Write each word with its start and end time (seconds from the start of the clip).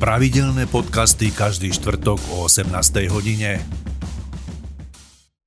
Pravidelné 0.00 0.64
podcasty 0.64 1.28
každý 1.28 1.76
štvrtok 1.76 2.16
o 2.32 2.48
18. 2.48 2.72
hodine. 3.12 3.60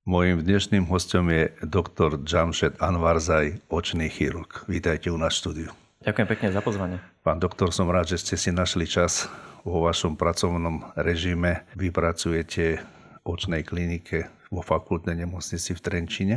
Mojím 0.06 0.46
dnešným 0.46 0.86
hostom 0.86 1.26
je 1.26 1.50
doktor 1.66 2.22
Jamshed 2.22 2.78
Anvarzaj, 2.78 3.66
očný 3.66 4.06
chirurg. 4.06 4.62
Vítajte 4.70 5.10
u 5.10 5.18
nás 5.18 5.34
štúdiu. 5.34 5.74
Ďakujem 6.06 6.28
pekne 6.30 6.48
za 6.54 6.62
pozvanie. 6.62 7.02
Pán 7.26 7.42
doktor, 7.42 7.74
som 7.74 7.90
rád, 7.90 8.14
že 8.14 8.22
ste 8.22 8.38
si 8.38 8.54
našli 8.54 8.86
čas 8.86 9.26
vo 9.66 9.82
vašom 9.90 10.14
pracovnom 10.14 10.86
režime. 10.94 11.66
Vy 11.74 11.90
pracujete 11.90 12.78
v 12.78 13.26
očnej 13.26 13.66
klinike 13.66 14.30
vo 14.54 14.62
fakultnej 14.62 15.18
nemocnici 15.18 15.74
v 15.74 15.82
Trenčine. 15.82 16.36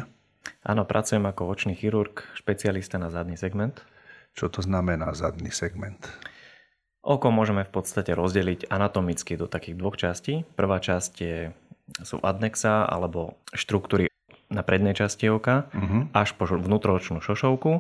Áno, 0.66 0.90
pracujem 0.90 1.22
ako 1.22 1.54
očný 1.54 1.78
chirurg, 1.78 2.26
špecialista 2.34 2.98
na 2.98 3.14
zadný 3.14 3.38
segment. 3.38 3.78
Čo 4.34 4.50
to 4.50 4.66
znamená 4.66 5.14
zadný 5.14 5.54
segment? 5.54 6.02
Oko 7.08 7.32
môžeme 7.32 7.64
v 7.64 7.72
podstate 7.72 8.12
rozdeliť 8.12 8.68
anatomicky 8.68 9.40
do 9.40 9.48
takých 9.48 9.80
dvoch 9.80 9.96
častí. 9.96 10.44
Prvá 10.60 10.84
časť 10.84 11.14
je, 11.24 11.56
sú 12.04 12.20
adnexa 12.20 12.84
alebo 12.84 13.40
štruktúry 13.56 14.12
na 14.52 14.60
prednej 14.60 14.92
časti 14.92 15.32
oka 15.32 15.72
uh-huh. 15.72 16.12
až 16.12 16.36
po 16.36 16.44
vnútroočnú 16.52 17.24
šošovku 17.24 17.80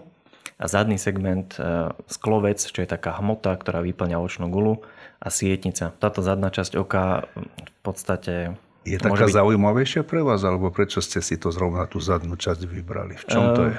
a 0.56 0.66
zadný 0.72 0.96
segment 0.96 1.60
e, 1.60 1.92
sklovec, 2.08 2.64
čo 2.64 2.80
je 2.80 2.88
taká 2.88 3.20
hmota, 3.20 3.52
ktorá 3.60 3.84
vyplňa 3.84 4.16
očnú 4.16 4.48
gulu 4.48 4.80
a 5.20 5.28
sietnica. 5.28 5.92
Táto 6.00 6.24
zadná 6.24 6.48
časť 6.48 6.80
oka 6.80 7.28
v 7.36 7.80
podstate 7.84 8.56
je 8.88 8.96
taká 8.96 9.28
byť... 9.28 9.36
zaujímavejšia 9.44 10.08
pre 10.08 10.24
vás, 10.24 10.40
alebo 10.48 10.72
prečo 10.72 11.04
ste 11.04 11.20
si 11.20 11.36
to 11.36 11.52
zrovna 11.52 11.84
tú 11.84 12.00
zadnú 12.00 12.40
časť 12.40 12.64
vybrali? 12.64 13.20
V 13.20 13.24
čom 13.28 13.44
to 13.52 13.64
je? 13.72 13.76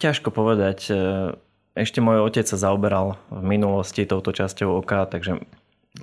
Ťažko 0.00 0.32
povedať. 0.32 0.88
E, 1.74 1.82
ešte 1.82 1.98
môj 1.98 2.22
otec 2.22 2.46
sa 2.46 2.56
zaoberal 2.56 3.18
v 3.28 3.42
minulosti 3.42 4.06
touto 4.06 4.30
časťou 4.30 4.78
oka, 4.78 5.06
takže 5.10 5.42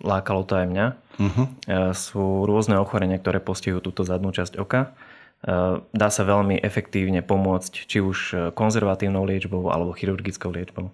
lákalo 0.04 0.44
to 0.44 0.56
aj 0.56 0.66
mňa. 0.68 0.88
Uh-huh. 1.20 1.46
Sú 1.92 2.48
rôzne 2.48 2.80
ochorenia, 2.80 3.20
ktoré 3.20 3.44
postihujú 3.44 3.84
túto 3.84 4.08
zadnú 4.08 4.32
časť 4.32 4.60
oka. 4.60 4.88
E, 4.88 5.80
dá 5.82 6.10
sa 6.12 6.24
veľmi 6.28 6.60
efektívne 6.60 7.24
pomôcť 7.24 7.74
či 7.88 8.04
už 8.04 8.52
konzervatívnou 8.56 9.24
liečbou 9.24 9.72
alebo 9.72 9.96
chirurgickou 9.96 10.52
liečbou. 10.52 10.92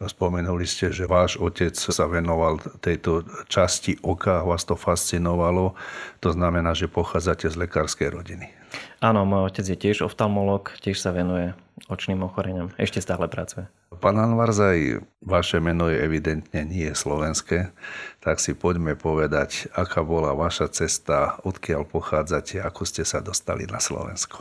Spomenuli 0.00 0.64
ste, 0.64 0.88
že 0.88 1.04
váš 1.04 1.36
otec 1.36 1.76
sa 1.76 2.08
venoval 2.08 2.64
tejto 2.80 3.28
časti 3.44 4.00
oka, 4.00 4.40
vás 4.40 4.64
to 4.64 4.72
fascinovalo. 4.72 5.76
To 6.24 6.28
znamená, 6.32 6.72
že 6.72 6.88
pochádzate 6.88 7.52
z 7.52 7.60
lekárskej 7.68 8.08
rodiny. 8.08 8.59
Áno, 9.02 9.26
môj 9.26 9.50
otec 9.50 9.66
je 9.66 9.76
tiež 9.76 10.06
oftalmolog, 10.06 10.76
tiež 10.84 11.00
sa 11.00 11.10
venuje 11.10 11.56
očným 11.88 12.20
ochoreniam. 12.22 12.70
Ešte 12.76 13.00
stále 13.00 13.26
pracuje. 13.26 13.66
Pán 14.00 14.16
Anvarzaj, 14.16 15.02
vaše 15.20 15.60
meno 15.60 15.90
je 15.90 16.00
evidentne 16.00 16.64
nie 16.64 16.88
je 16.88 16.96
slovenské, 16.96 17.74
tak 18.22 18.40
si 18.40 18.56
poďme 18.56 18.96
povedať, 18.96 19.68
aká 19.76 20.00
bola 20.00 20.32
vaša 20.32 20.72
cesta, 20.72 21.36
odkiaľ 21.44 21.84
pochádzate, 21.84 22.62
ako 22.64 22.82
ste 22.88 23.02
sa 23.04 23.20
dostali 23.20 23.68
na 23.68 23.76
Slovensko. 23.76 24.40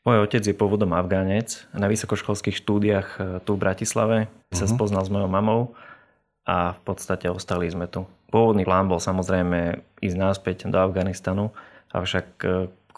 Môj 0.00 0.24
otec 0.24 0.40
je 0.40 0.56
pôvodom 0.56 0.96
Afgánec. 0.96 1.68
Na 1.76 1.84
vysokoškolských 1.84 2.56
štúdiách 2.56 3.08
e, 3.14 3.18
tu 3.44 3.52
v 3.52 3.62
Bratislave 3.68 4.16
uh-huh. 4.24 4.56
sa 4.56 4.64
mhm. 4.64 4.72
spoznal 4.72 5.04
s 5.04 5.12
mojou 5.12 5.28
mamou 5.28 5.60
a 6.48 6.72
v 6.72 6.80
podstate 6.88 7.28
ostali 7.28 7.68
sme 7.68 7.84
tu. 7.84 8.08
Pôvodný 8.32 8.64
plán 8.64 8.88
bol 8.88 8.96
samozrejme 8.96 9.84
ísť 10.00 10.16
náspäť 10.16 10.56
do 10.72 10.80
Afganistanu, 10.80 11.52
avšak 11.92 12.26
e, 12.40 12.48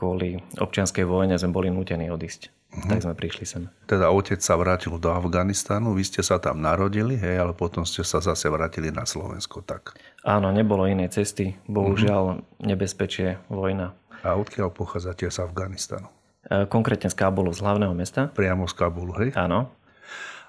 kvôli 0.02 0.42
občianskej 0.58 1.06
vojne 1.06 1.38
sme 1.38 1.54
boli 1.54 1.70
nútení 1.70 2.10
odísť. 2.10 2.50
Uh-huh. 2.74 2.90
Tak 2.90 3.06
sme 3.06 3.14
prišli 3.14 3.44
sem. 3.46 3.62
Teda 3.86 4.10
otec 4.10 4.42
sa 4.42 4.58
vrátil 4.58 4.98
do 4.98 5.14
Afganistanu, 5.14 5.94
vy 5.94 6.02
ste 6.02 6.26
sa 6.26 6.42
tam 6.42 6.58
narodili, 6.58 7.14
hej, 7.14 7.38
ale 7.38 7.54
potom 7.54 7.86
ste 7.86 8.02
sa 8.02 8.18
zase 8.18 8.50
vrátili 8.50 8.90
na 8.90 9.06
Slovensko, 9.06 9.62
tak? 9.62 9.94
Áno, 10.26 10.50
nebolo 10.50 10.90
inej 10.90 11.14
cesty. 11.14 11.54
Bohužiaľ, 11.70 12.42
uh-huh. 12.42 12.66
nebezpečie, 12.66 13.38
vojna. 13.46 13.94
A 14.26 14.34
odkiaľ 14.34 14.74
pochádzate 14.74 15.30
z 15.30 15.38
Afganistanu? 15.38 16.10
E, 16.50 16.66
konkrétne 16.66 17.06
z 17.06 17.14
Kábulu, 17.14 17.54
z 17.54 17.62
hlavného 17.62 17.94
mesta. 17.94 18.26
Priamo 18.34 18.66
z 18.66 18.74
Kábulu, 18.74 19.14
hej? 19.22 19.30
Áno. 19.38 19.70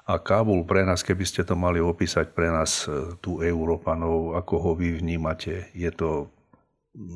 A 0.04 0.18
Kábul 0.20 0.66
pre 0.66 0.84
nás, 0.84 1.06
keby 1.06 1.24
ste 1.24 1.46
to 1.46 1.54
mali 1.54 1.78
opísať 1.78 2.34
pre 2.34 2.50
nás 2.50 2.90
e, 2.90 3.14
tu 3.22 3.46
Európanov, 3.46 4.34
ako 4.34 4.54
ho 4.58 4.72
vy 4.74 4.98
vnímate, 4.98 5.70
je 5.78 5.92
to 5.94 6.34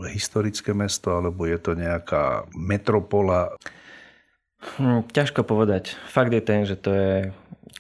historické 0.09 0.73
mesto, 0.73 1.13
alebo 1.13 1.45
je 1.45 1.57
to 1.61 1.77
nejaká 1.77 2.49
metropola? 2.53 3.53
Hm, 4.77 5.05
ťažko 5.13 5.45
povedať. 5.45 5.93
Fakt 6.09 6.33
je 6.33 6.41
ten, 6.41 6.65
že 6.65 6.75
to 6.77 6.89
je 6.93 7.13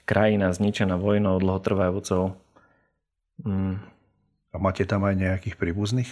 krajina 0.05 0.53
zničená 0.53 0.95
vojnou 0.95 1.41
dlhotrvajúcou. 1.41 2.37
Hm. 3.43 3.81
A 4.53 4.55
máte 4.57 4.85
tam 4.85 5.03
aj 5.05 5.15
nejakých 5.17 5.55
príbuzných? 5.57 6.11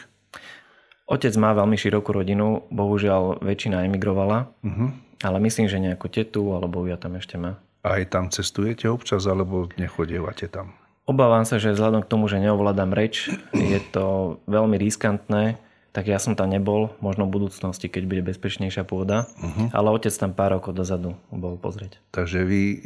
Otec 1.06 1.38
má 1.38 1.54
veľmi 1.54 1.78
širokú 1.78 2.10
rodinu, 2.18 2.66
bohužiaľ 2.74 3.38
väčšina 3.46 3.86
emigrovala, 3.86 4.50
uh-huh. 4.66 4.90
ale 5.22 5.38
myslím, 5.46 5.70
že 5.70 5.78
nejakú 5.78 6.10
tetu 6.10 6.50
alebo 6.58 6.82
ja 6.90 6.98
tam 6.98 7.14
ešte 7.22 7.38
má. 7.38 7.62
A 7.86 8.02
aj 8.02 8.10
tam 8.10 8.34
cestujete 8.34 8.90
občas, 8.90 9.30
alebo 9.30 9.70
nechodievate 9.78 10.50
tam? 10.50 10.74
Obávam 11.06 11.46
sa, 11.46 11.62
že 11.62 11.78
vzhľadom 11.78 12.02
k 12.02 12.10
tomu, 12.10 12.26
že 12.26 12.42
neovládam 12.42 12.90
reč, 12.90 13.30
je 13.54 13.80
to 13.94 14.38
veľmi 14.50 14.82
riskantné, 14.82 15.62
tak 15.96 16.12
ja 16.12 16.20
som 16.20 16.36
tam 16.36 16.52
nebol, 16.52 16.92
možno 17.00 17.24
v 17.24 17.40
budúcnosti, 17.40 17.88
keď 17.88 18.04
bude 18.04 18.22
bezpečnejšia 18.28 18.84
pôda, 18.84 19.32
uh-huh. 19.40 19.72
ale 19.72 19.96
otec 19.96 20.12
tam 20.12 20.36
pár 20.36 20.60
rokov 20.60 20.76
dozadu 20.76 21.16
bol 21.32 21.56
pozrieť. 21.56 22.04
Takže 22.12 22.44
vy 22.44 22.62
e, 22.62 22.78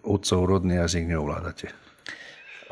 otcov 0.00 0.48
rodný 0.48 0.80
jazyk 0.80 1.12
neovládate? 1.12 1.68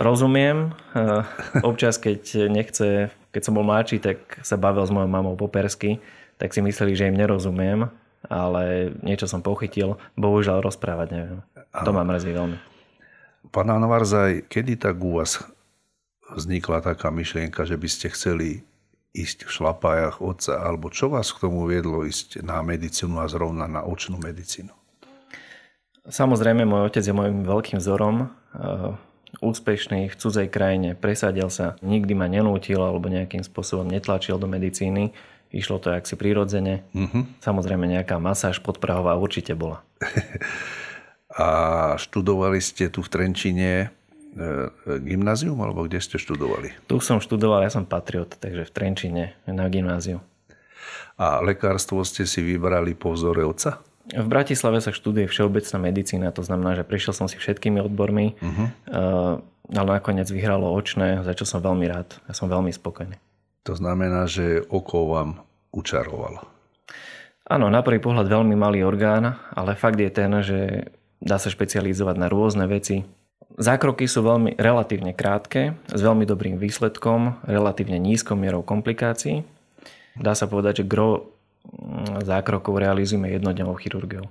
Rozumiem. 0.01 0.73
E, 0.97 1.29
občas, 1.61 2.01
keď 2.01 2.49
nechce 2.49 3.13
keď 3.33 3.43
som 3.43 3.57
bol 3.57 3.65
mladší, 3.65 3.99
tak 3.99 4.45
sa 4.45 4.61
bavil 4.61 4.85
s 4.85 4.93
mojou 4.93 5.09
mamou 5.09 5.35
po 5.35 5.49
persky, 5.49 5.99
tak 6.37 6.53
si 6.53 6.61
mysleli, 6.61 6.93
že 6.93 7.09
im 7.09 7.17
nerozumiem, 7.17 7.89
ale 8.29 8.93
niečo 9.01 9.25
som 9.25 9.41
pochytil. 9.41 9.97
Bohužiaľ 10.21 10.61
rozprávať 10.61 11.09
neviem. 11.17 11.41
To 11.73 11.91
ma 11.97 12.05
mrzí 12.05 12.31
veľmi. 12.37 12.59
Pán 13.49 13.73
Anvarzaj, 13.73 14.47
kedy 14.53 14.77
tak 14.77 15.01
u 15.01 15.19
vás 15.19 15.41
vznikla 16.37 16.85
taká 16.85 17.09
myšlienka, 17.09 17.65
že 17.65 17.81
by 17.81 17.89
ste 17.89 18.13
chceli 18.13 18.65
ísť 19.13 19.45
v 19.45 19.51
šlapájach 19.51 20.25
otca, 20.25 20.57
alebo 20.57 20.89
čo 20.89 21.13
vás 21.13 21.29
k 21.33 21.45
tomu 21.45 21.69
viedlo 21.69 22.05
ísť 22.05 22.41
na 22.41 22.65
medicínu 22.65 23.21
a 23.21 23.29
zrovna 23.29 23.69
na 23.69 23.85
očnú 23.85 24.17
medicínu? 24.17 24.73
Samozrejme, 26.09 26.67
môj 26.67 26.91
otec 26.91 27.05
je 27.05 27.15
môjim 27.15 27.47
veľkým 27.47 27.79
vzorom 27.79 28.33
úspešný 29.41 30.13
v 30.13 30.19
cudzej 30.19 30.53
krajine, 30.53 30.93
presadil 30.93 31.49
sa, 31.49 31.81
nikdy 31.81 32.13
ma 32.13 32.29
nenútil 32.29 32.83
alebo 32.83 33.09
nejakým 33.09 33.41
spôsobom 33.41 33.89
netlačil 33.89 34.37
do 34.37 34.45
medicíny. 34.45 35.17
Išlo 35.53 35.81
to 35.81 35.93
jak 35.93 36.09
si 36.09 36.17
prirodzene. 36.17 36.85
Uh-huh. 36.97 37.29
Samozrejme 37.45 37.85
nejaká 37.85 38.17
masáž 38.17 38.61
podprahová 38.65 39.17
určite 39.17 39.53
bola. 39.53 39.85
A 41.33 41.49
študovali 41.97 42.61
ste 42.61 42.93
tu 42.93 43.01
v 43.01 43.09
Trenčine 43.09 43.73
e, 43.73 43.87
gymnázium, 44.87 45.61
alebo 45.61 45.85
kde 45.85 46.01
ste 46.01 46.17
študovali? 46.17 46.73
Tu 46.89 46.97
som 47.05 47.21
študoval, 47.21 47.65
ja 47.65 47.71
som 47.73 47.85
patriot, 47.85 48.37
takže 48.41 48.69
v 48.69 48.73
Trenčine 48.73 49.25
na 49.45 49.69
gymnáziu. 49.69 50.25
A 51.21 51.45
lekárstvo 51.45 52.01
ste 52.03 52.25
si 52.25 52.41
vybrali 52.41 52.97
po 52.97 53.13
vzore 53.13 53.45
oca? 53.45 53.85
V 54.11 54.27
Bratislave 54.27 54.83
sa 54.83 54.91
študuje 54.91 55.31
všeobecná 55.31 55.79
medicína, 55.79 56.35
to 56.35 56.43
znamená, 56.43 56.75
že 56.75 56.83
prešiel 56.83 57.15
som 57.15 57.31
si 57.31 57.39
všetkými 57.39 57.79
odbormi, 57.79 58.35
uh-huh. 58.35 58.67
ale 59.71 59.91
nakoniec 59.95 60.27
vyhralo 60.27 60.75
očné, 60.75 61.23
za 61.23 61.39
čo 61.39 61.47
som 61.47 61.63
veľmi 61.63 61.87
rád. 61.87 62.19
Ja 62.27 62.35
som 62.35 62.51
veľmi 62.51 62.75
spokojný. 62.75 63.15
To 63.63 63.79
znamená, 63.79 64.27
že 64.27 64.67
oko 64.67 65.07
vám 65.07 65.31
učarovalo. 65.71 66.43
Áno, 67.47 67.71
na 67.71 67.79
prvý 67.87 68.03
pohľad 68.03 68.27
veľmi 68.27 68.59
malý 68.59 68.83
orgán, 68.83 69.39
ale 69.55 69.79
fakt 69.79 70.03
je 70.03 70.11
ten, 70.11 70.31
že 70.43 70.91
dá 71.23 71.39
sa 71.39 71.47
špecializovať 71.47 72.17
na 72.19 72.27
rôzne 72.27 72.67
veci. 72.67 73.07
Zákroky 73.59 74.09
sú 74.09 74.25
veľmi 74.25 74.57
relatívne 74.57 75.13
krátke, 75.13 75.77
s 75.93 76.01
veľmi 76.01 76.25
dobrým 76.25 76.57
výsledkom, 76.57 77.45
relatívne 77.45 78.01
nízkou 78.01 78.35
mierou 78.35 78.65
komplikácií. 78.65 79.45
Dá 80.17 80.33
sa 80.33 80.49
povedať, 80.49 80.83
že 80.83 80.89
gro 80.89 81.33
zákrokov 82.25 82.81
realizujeme 82.81 83.31
jednodňovou 83.33 83.77
chirurgiou. 83.79 84.27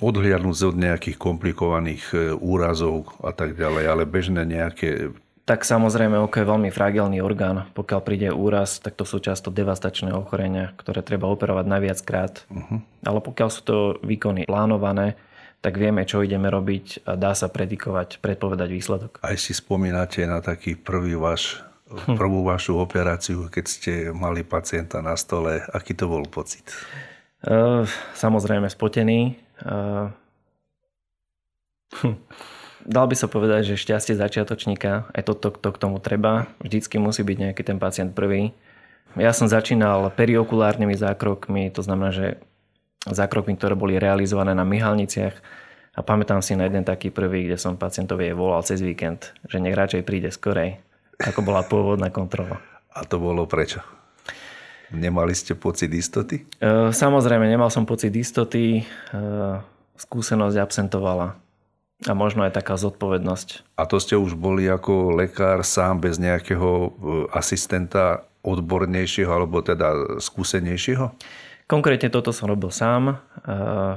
Odhliadnúť 0.00 0.72
od 0.72 0.76
nejakých 0.80 1.20
komplikovaných 1.20 2.04
e, 2.16 2.16
úrazov 2.32 3.12
a 3.20 3.36
tak 3.36 3.52
ďalej, 3.52 3.84
ale 3.84 4.02
bežné 4.08 4.48
nejaké... 4.48 5.12
Tak 5.44 5.68
samozrejme 5.68 6.16
oko 6.24 6.40
je 6.40 6.48
veľmi 6.48 6.70
fragilný 6.72 7.20
orgán. 7.20 7.68
Pokiaľ 7.76 8.00
príde 8.00 8.28
úraz, 8.32 8.80
tak 8.80 8.96
to 8.96 9.04
sú 9.04 9.20
často 9.20 9.52
devastačné 9.52 10.14
ochorenia, 10.16 10.72
ktoré 10.80 11.04
treba 11.04 11.28
operovať 11.28 11.66
naviackrát. 11.68 12.48
Uh-huh. 12.48 12.80
Ale 13.04 13.20
pokiaľ 13.20 13.48
sú 13.52 13.60
to 13.66 13.76
výkony 14.00 14.48
plánované, 14.48 15.20
tak 15.60 15.76
vieme, 15.76 16.08
čo 16.08 16.24
ideme 16.24 16.48
robiť 16.48 17.04
a 17.04 17.20
dá 17.20 17.36
sa 17.36 17.52
predikovať, 17.52 18.20
predpovedať 18.24 18.68
výsledok. 18.72 19.12
Aj 19.20 19.36
si 19.36 19.52
spomínate 19.52 20.24
na 20.24 20.40
taký 20.40 20.76
prvý 20.76 21.16
váš 21.16 21.60
prvú 21.90 22.46
vašu 22.46 22.78
operáciu, 22.78 23.50
keď 23.50 23.64
ste 23.66 23.92
mali 24.14 24.46
pacienta 24.46 25.02
na 25.02 25.18
stole. 25.18 25.60
Aký 25.74 25.92
to 25.92 26.06
bol 26.06 26.22
pocit? 26.22 26.62
Uh, 27.42 27.82
samozrejme 28.14 28.70
spotený. 28.70 29.34
Uh, 29.60 30.14
dal 32.86 33.10
by 33.10 33.16
sa 33.18 33.26
povedať, 33.26 33.74
že 33.74 33.82
šťastie 33.82 34.14
začiatočníka, 34.14 35.10
aj 35.10 35.22
toto 35.26 35.50
to, 35.50 35.58
to 35.58 35.68
k 35.74 35.80
tomu 35.82 35.98
treba. 35.98 36.46
Vždycky 36.62 37.02
musí 37.02 37.26
byť 37.26 37.36
nejaký 37.36 37.62
ten 37.66 37.82
pacient 37.82 38.14
prvý. 38.14 38.54
Ja 39.18 39.34
som 39.34 39.50
začínal 39.50 40.14
periokulárnymi 40.14 40.94
zákrokmi, 40.94 41.74
to 41.74 41.82
znamená, 41.82 42.14
že 42.14 42.38
zákrokmi, 43.06 43.56
ktoré 43.56 43.72
boli 43.78 43.96
realizované 43.96 44.52
na 44.52 44.66
myhalniciach. 44.68 45.36
A 45.96 46.00
pamätám 46.06 46.40
si 46.44 46.54
na 46.54 46.68
jeden 46.68 46.86
taký 46.86 47.10
prvý, 47.10 47.48
kde 47.48 47.56
som 47.58 47.80
pacientovi 47.80 48.30
volal 48.30 48.62
cez 48.62 48.78
víkend, 48.80 49.34
že 49.48 49.58
nech 49.58 49.74
radšej 49.74 50.06
príde 50.06 50.30
skorej, 50.30 50.78
ako 51.18 51.40
bola 51.42 51.66
pôvodná 51.66 52.08
kontrola. 52.14 52.62
A 52.94 53.02
to 53.02 53.18
bolo 53.18 53.44
prečo? 53.48 53.82
Nemali 54.90 55.34
ste 55.34 55.54
pocit 55.54 55.90
istoty? 55.94 56.42
E, 56.58 56.90
samozrejme, 56.90 57.46
nemal 57.46 57.70
som 57.70 57.86
pocit 57.86 58.10
istoty. 58.14 58.82
E, 58.82 59.18
skúsenosť 60.00 60.56
absentovala. 60.58 61.38
A 62.08 62.12
možno 62.16 62.48
aj 62.48 62.56
taká 62.56 62.80
zodpovednosť. 62.80 63.76
A 63.76 63.84
to 63.84 64.00
ste 64.00 64.16
už 64.16 64.32
boli 64.32 64.64
ako 64.64 65.20
lekár 65.20 65.60
sám 65.62 66.00
bez 66.00 66.16
nejakého 66.16 66.68
e, 66.70 66.88
asistenta 67.30 68.24
odbornejšieho 68.40 69.28
alebo 69.28 69.60
teda 69.60 70.16
skúsenejšieho? 70.16 71.12
Konkrétne 71.70 72.10
toto 72.10 72.34
som 72.34 72.50
robil 72.50 72.74
sám. 72.74 73.22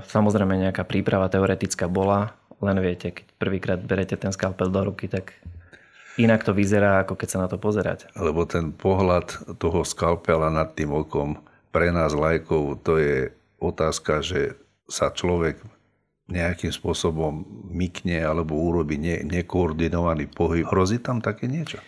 Samozrejme 0.05 0.61
nejaká 0.61 0.85
príprava 0.85 1.25
teoretická 1.25 1.89
bola, 1.89 2.37
len 2.61 2.77
viete, 2.77 3.09
keď 3.09 3.25
prvýkrát 3.41 3.79
berete 3.81 4.13
ten 4.13 4.29
skalpel 4.29 4.69
do 4.69 4.93
ruky, 4.93 5.09
tak 5.09 5.33
inak 6.21 6.45
to 6.45 6.53
vyzerá, 6.53 7.01
ako 7.01 7.17
keď 7.17 7.27
sa 7.33 7.41
na 7.41 7.47
to 7.49 7.57
pozerať. 7.57 8.13
Lebo 8.13 8.45
ten 8.45 8.69
pohľad 8.69 9.57
toho 9.57 9.81
skalpela 9.81 10.53
nad 10.53 10.77
tým 10.77 10.93
okom 10.93 11.41
pre 11.73 11.89
nás 11.89 12.13
lajkov, 12.13 12.85
to 12.85 13.01
je 13.01 13.33
otázka, 13.57 14.21
že 14.21 14.53
sa 14.85 15.09
človek 15.09 15.57
nejakým 16.29 16.69
spôsobom 16.69 17.41
mykne 17.73 18.21
alebo 18.21 18.53
urobí 18.53 19.01
ne, 19.01 19.25
nekoordinovaný 19.25 20.29
pohyb. 20.29 20.69
Hrozí 20.69 21.01
tam 21.01 21.25
také 21.25 21.49
niečo? 21.49 21.81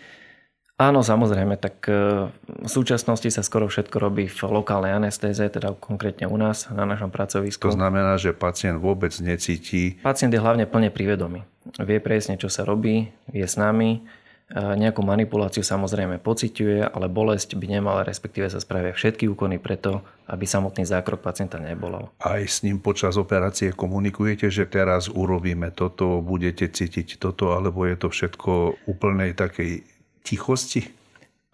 Áno, 0.76 1.00
samozrejme, 1.00 1.56
tak 1.56 1.88
e, 1.88 2.28
v 2.36 2.68
súčasnosti 2.68 3.24
sa 3.32 3.40
skoro 3.40 3.64
všetko 3.64 3.96
robí 3.96 4.28
v 4.28 4.36
lokálnej 4.44 4.92
anestéze, 4.92 5.40
teda 5.48 5.72
konkrétne 5.72 6.28
u 6.28 6.36
nás, 6.36 6.68
na 6.68 6.84
našom 6.84 7.08
pracovisku. 7.08 7.64
To 7.64 7.72
znamená, 7.72 8.20
že 8.20 8.36
pacient 8.36 8.76
vôbec 8.76 9.16
necíti... 9.24 9.96
Pacient 10.04 10.28
je 10.28 10.36
hlavne 10.36 10.68
plne 10.68 10.92
privedomý. 10.92 11.48
Vie 11.80 11.96
presne, 11.96 12.36
čo 12.36 12.52
sa 12.52 12.68
robí, 12.68 13.08
je 13.32 13.48
s 13.48 13.56
nami, 13.56 14.04
e, 14.52 14.52
nejakú 14.52 15.00
manipuláciu 15.00 15.64
samozrejme 15.64 16.20
pociťuje, 16.20 16.92
ale 16.92 17.08
bolesť 17.08 17.56
by 17.56 17.80
nemala, 17.80 18.04
respektíve 18.04 18.44
sa 18.52 18.60
spravia 18.60 18.92
všetky 18.92 19.32
úkony 19.32 19.56
preto, 19.56 20.04
aby 20.28 20.44
samotný 20.44 20.84
zákrok 20.84 21.24
pacienta 21.24 21.56
nebolol. 21.56 22.12
Aj 22.20 22.44
s 22.44 22.60
ním 22.60 22.84
počas 22.84 23.16
operácie 23.16 23.72
komunikujete, 23.72 24.52
že 24.52 24.68
teraz 24.68 25.08
urobíme 25.08 25.72
toto, 25.72 26.20
budete 26.20 26.68
cítiť 26.68 27.16
toto, 27.16 27.56
alebo 27.56 27.88
je 27.88 27.96
to 27.96 28.12
všetko 28.12 28.84
úplnej 28.84 29.32
takej 29.32 29.95
tichosti? 30.26 30.90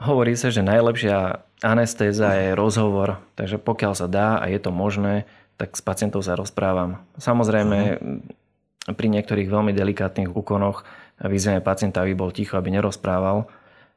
Hovorí 0.00 0.32
sa, 0.34 0.48
že 0.48 0.64
najlepšia 0.64 1.44
anestéza 1.60 2.32
je 2.34 2.56
rozhovor, 2.56 3.20
takže 3.36 3.60
pokiaľ 3.60 3.92
sa 3.92 4.08
dá 4.08 4.40
a 4.40 4.48
je 4.48 4.58
to 4.58 4.72
možné, 4.72 5.28
tak 5.60 5.76
s 5.76 5.84
pacientov 5.84 6.24
sa 6.24 6.34
rozprávam. 6.34 6.98
Samozrejme, 7.20 7.78
uh-huh. 8.00 8.96
pri 8.96 9.08
niektorých 9.12 9.46
veľmi 9.46 9.70
delikátnych 9.70 10.32
úkonoch 10.32 10.82
vyzveme 11.22 11.62
pacienta, 11.62 12.02
aby 12.02 12.18
bol 12.18 12.34
ticho, 12.34 12.58
aby 12.58 12.74
nerozprával, 12.74 13.46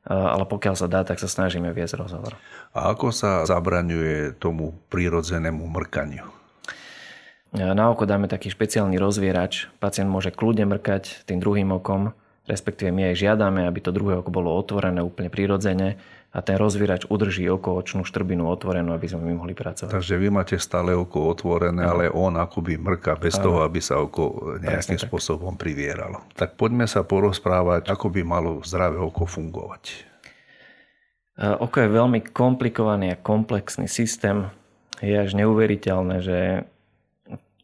ale 0.05 0.45
pokiaľ 0.45 0.75
sa 0.77 0.85
dá, 0.85 1.01
tak 1.01 1.17
sa 1.17 1.25
snažíme 1.25 1.73
viesť 1.73 1.97
rozhovor. 1.97 2.37
A 2.77 2.93
ako 2.93 3.09
sa 3.09 3.41
zabraňuje 3.49 4.37
tomu 4.37 4.77
prírodzenému 4.93 5.65
mrkaniu? 5.65 6.29
Na 7.55 7.87
oko 7.89 8.05
dáme 8.05 8.29
taký 8.29 8.53
špeciálny 8.53 9.01
rozvierač. 9.01 9.71
Pacient 9.81 10.11
môže 10.11 10.29
kľudne 10.29 10.69
mrkať 10.69 11.25
tým 11.25 11.41
druhým 11.41 11.73
okom, 11.73 12.13
respektíve 12.45 12.93
my 12.93 13.13
aj 13.13 13.15
žiadame, 13.17 13.65
aby 13.65 13.79
to 13.81 13.91
druhé 13.93 14.21
oko 14.21 14.29
bolo 14.29 14.53
otvorené 14.53 15.01
úplne 15.01 15.33
prirodzene 15.33 15.97
a 16.35 16.43
ten 16.43 16.59
rozvírač 16.59 17.07
udrží 17.07 17.47
oko 17.47 17.79
očnú 17.79 18.03
štrbinu 18.03 18.43
otvorenú, 18.51 18.91
aby 18.91 19.07
sme 19.07 19.31
my 19.31 19.33
mohli 19.39 19.55
pracovať. 19.55 19.87
Takže 19.87 20.19
vy 20.19 20.27
máte 20.29 20.59
stále 20.59 20.91
oko 20.91 21.31
otvorené, 21.31 21.79
no. 21.79 21.91
ale 21.95 22.11
on 22.11 22.35
akoby 22.35 22.75
mrka 22.75 23.15
bez 23.15 23.39
ano. 23.39 23.43
toho, 23.47 23.57
aby 23.63 23.79
sa 23.79 24.03
oko 24.03 24.55
nejakým 24.59 24.99
Presne 24.99 25.07
spôsobom 25.07 25.55
tak. 25.55 25.61
privieralo. 25.63 26.27
Tak 26.35 26.59
poďme 26.59 26.91
sa 26.91 27.07
porozprávať, 27.07 27.87
ako 27.87 28.11
by 28.11 28.21
malo 28.27 28.59
zdravé 28.67 28.99
oko 28.99 29.23
fungovať. 29.23 30.11
Oko 31.35 31.77
je 31.83 31.89
veľmi 31.91 32.19
komplikovaný 32.31 33.15
a 33.15 33.19
komplexný 33.19 33.91
systém. 33.91 34.47
Je 35.03 35.15
až 35.15 35.35
neuveriteľné, 35.35 36.23
že 36.23 36.39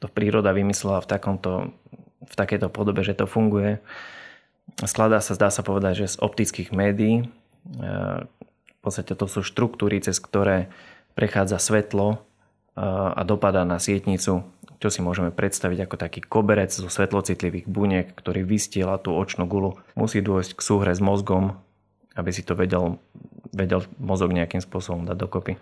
to 0.03 0.11
príroda 0.11 0.51
vymyslela 0.51 0.99
v, 1.03 1.07
takomto, 1.07 1.51
v 2.23 2.35
takejto 2.35 2.67
podobe, 2.67 3.03
že 3.03 3.15
to 3.15 3.27
funguje 3.27 3.79
skladá 4.85 5.19
sa, 5.19 5.35
zdá 5.35 5.49
sa 5.49 5.61
povedať, 5.65 6.05
že 6.05 6.17
z 6.17 6.21
optických 6.21 6.69
médií. 6.71 7.15
E, 7.21 7.25
v 8.27 8.79
podstate 8.81 9.13
to 9.13 9.25
sú 9.29 9.45
štruktúry, 9.45 10.01
cez 10.01 10.17
ktoré 10.17 10.71
prechádza 11.13 11.61
svetlo 11.61 12.07
e, 12.13 12.17
a 13.13 13.21
dopadá 13.27 13.67
na 13.67 13.77
sietnicu, 13.77 14.47
čo 14.81 14.87
si 14.89 14.99
môžeme 15.05 15.29
predstaviť 15.29 15.85
ako 15.85 15.95
taký 15.99 16.19
koberec 16.25 16.73
zo 16.73 16.89
svetlocitlivých 16.89 17.69
buniek, 17.69 18.09
ktorý 18.17 18.41
vystiela 18.41 18.97
tú 18.97 19.13
očnú 19.13 19.45
gulu. 19.45 19.77
Musí 19.93 20.23
dôjsť 20.23 20.57
k 20.57 20.61
súhre 20.65 20.91
s 20.95 21.01
mozgom, 21.03 21.61
aby 22.17 22.29
si 22.33 22.41
to 22.41 22.57
vedel, 22.57 22.97
vedel 23.53 23.85
mozog 24.01 24.33
nejakým 24.33 24.59
spôsobom 24.59 25.05
dať 25.05 25.17
dokopy. 25.17 25.53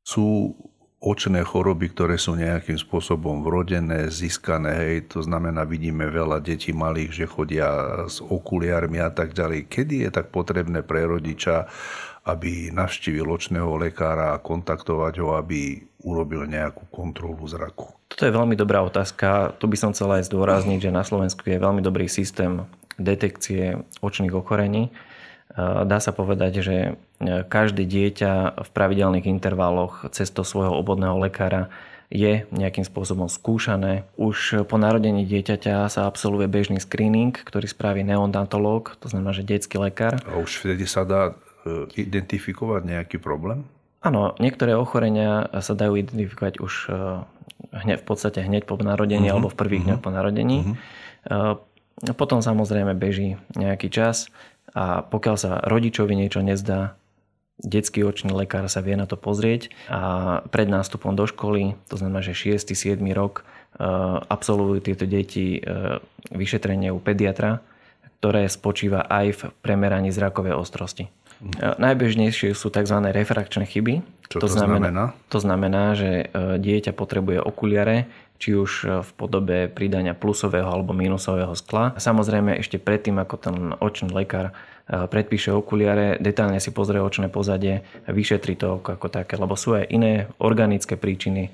Sú 0.00 0.56
očné 1.00 1.40
choroby, 1.48 1.96
ktoré 1.96 2.20
sú 2.20 2.36
nejakým 2.36 2.76
spôsobom 2.76 3.40
vrodené, 3.40 4.12
získané. 4.12 4.76
Hej, 4.76 5.16
to 5.16 5.24
znamená, 5.24 5.64
vidíme 5.64 6.04
veľa 6.04 6.44
detí 6.44 6.76
malých, 6.76 7.24
že 7.24 7.26
chodia 7.26 7.68
s 8.04 8.20
okuliármi 8.20 9.00
a 9.00 9.08
tak 9.08 9.32
ďalej. 9.32 9.72
Kedy 9.72 10.06
je 10.06 10.10
tak 10.12 10.28
potrebné 10.28 10.84
pre 10.84 11.08
rodiča, 11.08 11.64
aby 12.28 12.68
navštívil 12.68 13.24
očného 13.24 13.80
lekára 13.80 14.36
a 14.36 14.42
kontaktovať 14.44 15.14
ho, 15.24 15.40
aby 15.40 15.80
urobil 16.04 16.44
nejakú 16.44 16.84
kontrolu 16.92 17.48
zraku? 17.48 17.96
Toto 18.12 18.28
je 18.28 18.36
veľmi 18.36 18.52
dobrá 18.52 18.84
otázka. 18.84 19.56
Tu 19.56 19.64
by 19.72 19.76
som 19.80 19.96
chcel 19.96 20.20
aj 20.20 20.28
zdôrazniť, 20.28 20.92
že 20.92 20.92
na 20.92 21.00
Slovensku 21.00 21.48
je 21.48 21.56
veľmi 21.56 21.80
dobrý 21.80 22.12
systém 22.12 22.60
detekcie 23.00 23.80
očných 24.04 24.36
ochorení 24.36 24.92
Dá 25.58 25.98
sa 25.98 26.14
povedať, 26.14 26.62
že 26.62 26.76
e, 26.78 27.42
každé 27.42 27.82
dieťa 27.82 28.62
v 28.62 28.68
pravidelných 28.70 29.26
intervaloch 29.26 30.06
cestou 30.14 30.46
svojho 30.46 30.70
obodného 30.78 31.18
lekára 31.18 31.66
je 32.10 32.46
nejakým 32.54 32.86
spôsobom 32.86 33.26
skúšané. 33.26 34.06
Už 34.14 34.66
po 34.66 34.78
narodení 34.78 35.26
dieťaťa 35.26 35.90
sa 35.90 36.06
absolvuje 36.06 36.46
bežný 36.46 36.78
screening, 36.78 37.34
ktorý 37.34 37.66
spraví 37.66 38.02
neondatológ, 38.06 38.98
to 39.02 39.10
znamená, 39.10 39.34
že 39.34 39.46
detský 39.46 39.82
lekár. 39.82 40.22
A 40.26 40.38
už 40.38 40.62
vtedy 40.62 40.86
sa 40.86 41.02
dá 41.02 41.34
e, 41.66 41.86
identifikovať 41.98 42.82
nejaký 42.86 43.18
problém? 43.18 43.66
Áno, 44.06 44.38
niektoré 44.38 44.78
ochorenia 44.78 45.50
sa 45.60 45.74
dajú 45.74 45.98
identifikovať 45.98 46.62
už 46.62 46.72
e, 46.86 46.92
hneď, 47.74 47.98
v 48.00 48.06
podstate 48.06 48.38
hneď 48.38 48.70
po 48.70 48.78
narodení 48.78 49.26
uh-huh, 49.26 49.34
alebo 49.42 49.50
v 49.50 49.58
prvých 49.58 49.82
uh-huh, 49.82 49.98
dňoch 49.98 50.02
po 50.02 50.10
narodení. 50.14 50.58
Uh-huh. 50.62 51.58
Potom 52.16 52.40
samozrejme 52.40 52.96
beží 52.96 53.36
nejaký 53.52 53.92
čas 53.92 54.32
a 54.74 55.02
pokiaľ 55.02 55.36
sa 55.36 55.52
rodičovi 55.66 56.14
niečo 56.14 56.42
nezdá, 56.42 56.94
detský 57.60 58.04
očný 58.04 58.32
lekár 58.32 58.66
sa 58.72 58.80
vie 58.80 58.96
na 58.96 59.04
to 59.04 59.20
pozrieť 59.20 59.68
a 59.92 60.40
pred 60.48 60.66
nástupom 60.66 61.12
do 61.12 61.28
školy, 61.28 61.76
to 61.92 62.00
znamená, 62.00 62.24
že 62.24 62.32
6. 62.32 62.72
7. 62.72 62.96
rok, 63.12 63.44
e, 63.76 63.84
absolvujú 64.26 64.80
tieto 64.80 65.04
deti 65.04 65.60
e, 65.60 66.00
vyšetrenie 66.32 66.88
u 66.88 66.98
pediatra, 66.98 67.60
ktoré 68.20 68.48
spočíva 68.48 69.04
aj 69.08 69.26
v 69.32 69.40
premeraní 69.64 70.12
zrakovej 70.12 70.56
ostrosti. 70.56 71.08
Mm. 71.40 71.80
Najbežnejšie 71.80 72.52
sú 72.52 72.68
tzv. 72.68 72.96
refrakčné 73.00 73.64
chyby. 73.64 74.04
Čo 74.28 74.38
to, 74.38 74.46
to 74.46 74.54
znamená? 74.54 74.88
znamená? 74.92 75.04
To 75.32 75.38
znamená, 75.40 75.84
že 75.96 76.10
dieťa 76.36 76.92
potrebuje 76.94 77.42
okuliare, 77.42 78.06
či 78.40 78.56
už 78.56 78.70
e, 78.82 78.84
v 79.04 79.10
podobe 79.14 79.68
pridania 79.68 80.16
plusového 80.16 80.66
alebo 80.66 80.96
minusového 80.96 81.52
skla. 81.52 81.94
Samozrejme 82.00 82.56
ešte 82.56 82.80
predtým, 82.80 83.20
ako 83.20 83.36
ten 83.36 83.56
očný 83.76 84.08
lekár 84.10 84.50
e, 84.50 84.52
predpíše 85.04 85.52
okuliare, 85.52 86.16
detálne 86.18 86.58
si 86.58 86.72
pozrie 86.72 87.04
očné 87.04 87.28
pozadie, 87.28 87.84
vyšetri 88.08 88.56
to 88.56 88.80
ako 88.80 89.12
také, 89.12 89.36
lebo 89.36 89.54
sú 89.54 89.76
aj 89.76 89.92
iné 89.92 90.32
organické 90.40 90.96
príčiny. 90.96 91.48
E, 91.48 91.50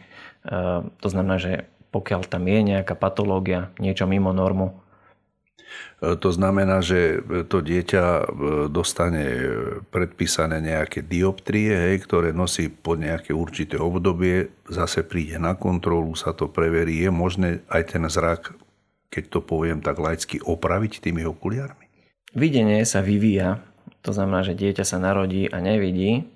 to 0.87 1.09
znamená, 1.11 1.43
že 1.43 1.67
pokiaľ 1.91 2.31
tam 2.31 2.47
je 2.47 2.61
nejaká 2.63 2.95
patológia, 2.95 3.75
niečo 3.83 4.07
mimo 4.07 4.31
normu, 4.31 4.86
E, 4.86 4.86
to 5.97 6.29
znamená, 6.29 6.85
že 6.85 7.25
to 7.49 7.65
dieťa 7.65 8.05
e, 8.05 8.23
dostane 8.69 9.25
predpísané 9.89 10.61
nejaké 10.61 11.01
dioptrie, 11.01 11.73
hej, 11.73 12.05
ktoré 12.05 12.37
nosí 12.37 12.69
po 12.69 13.01
nejaké 13.01 13.33
určité 13.33 13.81
obdobie, 13.81 14.53
zase 14.69 15.01
príde 15.09 15.41
na 15.41 15.57
kontrolu, 15.57 16.13
sa 16.13 16.37
to 16.37 16.53
preverí. 16.53 17.01
Je 17.01 17.09
možné 17.09 17.65
aj 17.73 17.97
ten 17.97 18.05
zrak, 18.13 18.53
keď 19.09 19.25
to 19.33 19.41
poviem 19.41 19.81
tak 19.81 19.97
laicky, 19.97 20.37
opraviť 20.37 21.01
tými 21.01 21.25
okuliármi? 21.25 21.89
Videnie 22.37 22.85
sa 22.85 23.01
vyvíja, 23.01 23.65
to 24.05 24.13
znamená, 24.13 24.45
že 24.45 24.53
dieťa 24.53 24.85
sa 24.85 25.01
narodí 25.01 25.49
a 25.49 25.65
nevidí, 25.65 26.29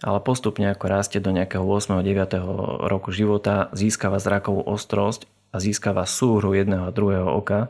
ale 0.00 0.24
postupne 0.24 0.72
ako 0.72 0.88
rastie 0.88 1.20
do 1.20 1.36
nejakého 1.36 1.60
8. 1.60 2.00
9. 2.00 2.88
roku 2.88 3.12
života, 3.12 3.68
získava 3.76 4.16
zrakovú 4.16 4.64
ostrosť 4.64 5.28
a 5.52 5.60
získava 5.60 6.08
súhru 6.08 6.56
jedného 6.56 6.88
a 6.88 6.94
druhého 6.96 7.28
oka 7.28 7.68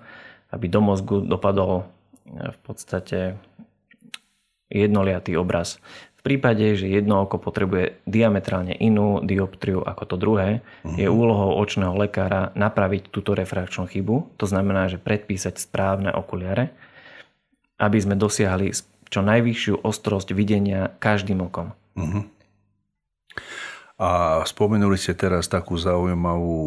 aby 0.52 0.66
do 0.68 0.80
mozgu 0.85 1.25
dopadol 1.25 1.88
v 2.28 2.59
podstate 2.62 3.35
jednoliatý 4.71 5.37
obraz. 5.37 5.80
V 6.23 6.30
prípade, 6.30 6.78
že 6.78 6.87
jedno 6.87 7.26
oko 7.26 7.35
potrebuje 7.42 7.99
diametrálne 8.06 8.78
inú 8.78 9.18
dioptriu 9.26 9.82
ako 9.82 10.02
to 10.06 10.16
druhé, 10.16 10.62
uh-huh. 10.62 10.94
je 10.94 11.11
úlohou 11.11 11.59
očného 11.59 11.99
lekára 11.99 12.54
napraviť 12.54 13.11
túto 13.11 13.35
refrakčnú 13.35 13.90
chybu. 13.90 14.38
To 14.38 14.47
znamená, 14.47 14.87
že 14.87 15.02
predpísať 15.02 15.59
správne 15.59 16.14
okuliare, 16.14 16.71
aby 17.82 17.99
sme 17.99 18.14
dosiahli 18.14 18.71
čo 19.11 19.21
najvyššiu 19.21 19.82
ostrosť 19.82 20.30
videnia 20.30 20.94
každým 21.02 21.42
okom. 21.42 21.75
Uh-huh. 21.99 22.23
A 24.02 24.42
spomenuli 24.42 24.99
ste 24.99 25.14
teraz 25.14 25.47
takú 25.47 25.78
zaujímavú 25.78 26.59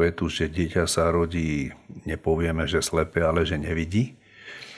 vetu, 0.00 0.32
že 0.32 0.48
dieťa 0.48 0.88
sa 0.88 1.12
rodí, 1.12 1.68
nepovieme, 2.08 2.64
že 2.64 2.80
slepe, 2.80 3.20
ale 3.20 3.44
že 3.44 3.60
nevidí. 3.60 4.16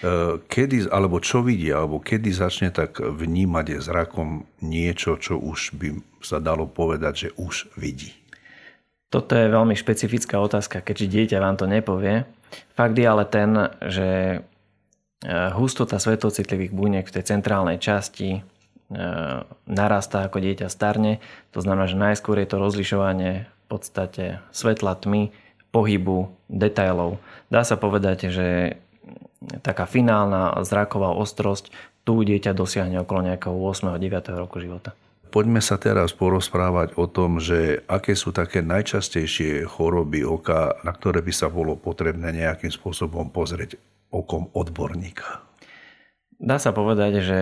E, 0.03 0.43
kedy, 0.43 0.91
alebo 0.91 1.23
čo 1.23 1.47
vidí, 1.47 1.71
alebo 1.71 2.03
kedy 2.03 2.35
začne 2.35 2.75
tak 2.75 2.99
vnímať 2.99 3.79
zrakom 3.79 4.43
niečo, 4.59 5.23
čo 5.23 5.39
už 5.39 5.79
by 5.79 5.89
sa 6.19 6.43
dalo 6.43 6.67
povedať, 6.67 7.15
že 7.15 7.29
už 7.39 7.71
vidí? 7.79 8.11
Toto 9.07 9.39
je 9.39 9.47
veľmi 9.47 9.79
špecifická 9.79 10.43
otázka, 10.43 10.83
keďže 10.83 11.07
dieťa 11.15 11.39
vám 11.39 11.63
to 11.63 11.71
nepovie. 11.71 12.27
Fakt 12.75 12.99
je 12.99 13.07
ale 13.07 13.23
ten, 13.31 13.55
že 13.87 14.09
e, 14.35 14.39
hustota 15.55 16.03
svetocitlivých 16.03 16.75
buniek 16.75 17.07
v 17.07 17.15
tej 17.23 17.39
centrálnej 17.39 17.79
časti 17.79 18.43
narastá 19.71 20.27
ako 20.27 20.43
dieťa 20.43 20.67
starne. 20.67 21.23
To 21.55 21.63
znamená, 21.63 21.87
že 21.87 21.95
najskôr 21.95 22.43
je 22.43 22.49
to 22.51 22.59
rozlišovanie 22.59 23.47
v 23.47 23.65
podstate 23.71 24.43
svetla, 24.51 24.99
tmy, 24.99 25.31
pohybu, 25.71 26.35
detailov. 26.51 27.23
Dá 27.47 27.63
sa 27.63 27.79
povedať, 27.79 28.35
že 28.35 28.77
taká 29.63 29.87
finálna 29.87 30.59
zraková 30.67 31.15
ostrosť, 31.15 31.71
tu 32.03 32.27
dieťa 32.27 32.51
dosiahne 32.51 32.99
okolo 33.07 33.31
nejakého 33.31 33.55
8. 33.55 33.95
9. 33.95 34.35
roku 34.35 34.59
života. 34.59 34.91
Poďme 35.31 35.63
sa 35.63 35.79
teraz 35.79 36.11
porozprávať 36.11 36.99
o 36.99 37.07
tom, 37.07 37.39
že 37.39 37.87
aké 37.87 38.19
sú 38.19 38.35
také 38.35 38.67
najčastejšie 38.67 39.63
choroby 39.63 40.27
oka, 40.27 40.75
na 40.83 40.91
ktoré 40.91 41.23
by 41.23 41.31
sa 41.31 41.47
bolo 41.47 41.79
potrebné 41.79 42.35
nejakým 42.35 42.75
spôsobom 42.75 43.31
pozrieť 43.31 43.79
okom 44.11 44.51
odborníka. 44.51 45.50
Dá 46.41 46.57
sa 46.57 46.73
povedať, 46.73 47.21
že 47.21 47.39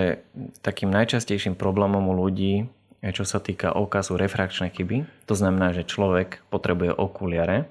takým 0.60 0.90
najčastejším 0.90 1.54
problémom 1.54 2.02
u 2.10 2.14
ľudí, 2.18 2.66
čo 2.98 3.22
sa 3.22 3.38
týka 3.38 3.70
oka, 3.70 4.02
sú 4.02 4.18
refrakčné 4.18 4.74
chyby. 4.74 5.06
To 5.30 5.38
znamená, 5.38 5.70
že 5.70 5.86
človek 5.86 6.42
potrebuje 6.50 6.90
okuliare, 6.98 7.70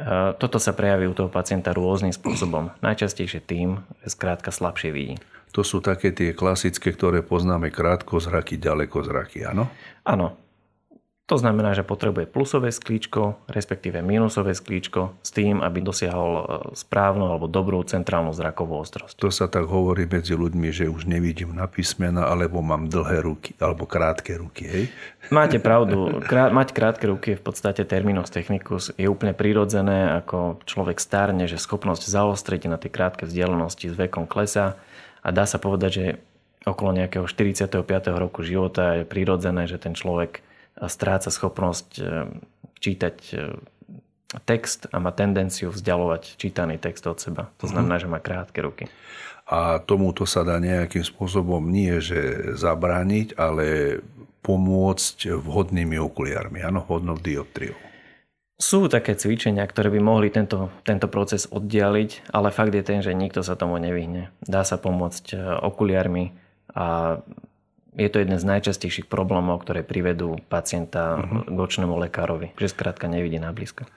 Eh, 0.00 0.32
toto 0.40 0.56
sa 0.56 0.72
prejaví 0.72 1.04
u 1.04 1.12
toho 1.12 1.28
pacienta 1.28 1.76
rôznym 1.76 2.14
spôsobom. 2.14 2.72
Najčastejšie 2.80 3.44
tým, 3.44 3.84
že 4.00 4.08
skrátka 4.08 4.48
slabšie 4.48 4.90
vidí. 4.96 5.20
To 5.52 5.60
sú 5.60 5.84
také 5.84 6.08
tie 6.14 6.32
klasické, 6.32 6.94
ktoré 6.94 7.20
poznáme 7.20 7.68
krátko 7.68 8.16
zraky, 8.16 8.56
ďaleko 8.56 9.04
zraky, 9.04 9.44
áno? 9.44 9.68
Áno. 10.08 10.40
To 11.30 11.38
znamená, 11.38 11.78
že 11.78 11.86
potrebuje 11.86 12.26
plusové 12.26 12.74
sklíčko, 12.74 13.38
respektíve 13.46 14.02
minusové 14.02 14.50
sklíčko 14.50 15.14
s 15.22 15.30
tým, 15.30 15.62
aby 15.62 15.78
dosiahol 15.78 16.32
e, 16.34 16.42
správnu 16.74 17.22
alebo 17.22 17.46
dobrú 17.46 17.78
centrálnu 17.86 18.34
zrakovú 18.34 18.82
ostrosť. 18.82 19.14
To 19.22 19.30
sa 19.30 19.46
tak 19.46 19.70
hovorí 19.70 20.10
medzi 20.10 20.34
ľuďmi, 20.34 20.74
že 20.74 20.90
už 20.90 21.06
nevidím 21.06 21.54
na 21.54 21.70
písmena, 21.70 22.26
alebo 22.26 22.58
mám 22.66 22.90
dlhé 22.90 23.22
ruky, 23.22 23.54
alebo 23.62 23.86
krátke 23.86 24.34
ruky, 24.42 24.64
hej? 24.66 24.84
Máte 25.30 25.62
pravdu. 25.62 26.18
Krát, 26.26 26.50
mať 26.50 26.74
krátke 26.74 27.06
ruky 27.06 27.38
je 27.38 27.38
v 27.38 27.44
podstate 27.46 27.86
terminus 27.86 28.34
technicus. 28.34 28.90
Je 28.98 29.06
úplne 29.06 29.30
prirodzené, 29.30 30.10
ako 30.18 30.58
človek 30.66 30.98
starne, 30.98 31.46
že 31.46 31.62
schopnosť 31.62 32.10
zaostriť 32.10 32.66
na 32.66 32.74
tie 32.74 32.90
krátke 32.90 33.22
vzdialenosti 33.22 33.86
s 33.86 33.94
vekom 33.94 34.26
klesá 34.26 34.82
a 35.22 35.30
dá 35.30 35.46
sa 35.46 35.62
povedať, 35.62 35.90
že 35.94 36.04
okolo 36.66 36.90
nejakého 36.90 37.30
45. 37.30 37.86
roku 38.18 38.42
života 38.42 38.98
je 38.98 39.04
prirodzené, 39.06 39.70
že 39.70 39.78
ten 39.78 39.94
človek 39.94 40.49
stráca 40.88 41.28
schopnosť 41.28 41.88
e, 41.98 42.02
čítať 42.80 43.16
e, 43.34 43.36
text 44.46 44.86
a 44.94 45.02
má 45.02 45.10
tendenciu 45.10 45.74
vzdialovať 45.74 46.38
čítaný 46.38 46.78
text 46.78 47.04
od 47.10 47.18
seba. 47.18 47.50
To 47.60 47.66
mhm. 47.66 47.72
znamená, 47.74 47.96
že 47.98 48.08
má 48.08 48.22
krátke 48.22 48.62
ruky. 48.62 48.86
A 49.50 49.82
tomuto 49.82 50.30
sa 50.30 50.46
dá 50.46 50.62
nejakým 50.62 51.02
spôsobom 51.02 51.58
nie, 51.66 51.98
že 51.98 52.54
zabrániť, 52.54 53.34
ale 53.34 53.98
pomôcť 54.46 55.36
vhodnými 55.42 55.98
okuliármi, 55.98 56.62
áno, 56.62 56.86
vhodnou 56.86 57.18
dioptriou. 57.18 57.74
Sú 58.60 58.92
také 58.92 59.16
cvičenia, 59.16 59.64
ktoré 59.64 59.88
by 59.88 60.00
mohli 60.04 60.28
tento, 60.28 60.68
tento 60.84 61.08
proces 61.08 61.48
oddialiť, 61.48 62.30
ale 62.30 62.52
fakt 62.52 62.76
je 62.76 62.84
ten, 62.84 63.00
že 63.00 63.16
nikto 63.16 63.40
sa 63.40 63.56
tomu 63.56 63.80
nevyhne. 63.80 64.28
Dá 64.44 64.68
sa 64.68 64.76
pomôcť 64.76 65.32
e, 65.32 65.36
okuliármi 65.64 66.36
a 66.76 67.18
je 67.94 68.08
to 68.10 68.22
jeden 68.22 68.38
z 68.38 68.46
najčastejších 68.46 69.10
problémov, 69.10 69.66
ktoré 69.66 69.82
privedú 69.82 70.38
pacienta 70.46 71.18
uh-huh. 71.18 71.48
k 71.50 71.58
očnému 71.58 71.98
lekárovi, 72.06 72.54
že 72.54 72.70
skrátka 72.70 73.10
nevidí 73.10 73.42
na 73.42 73.50
blízko. 73.50 73.88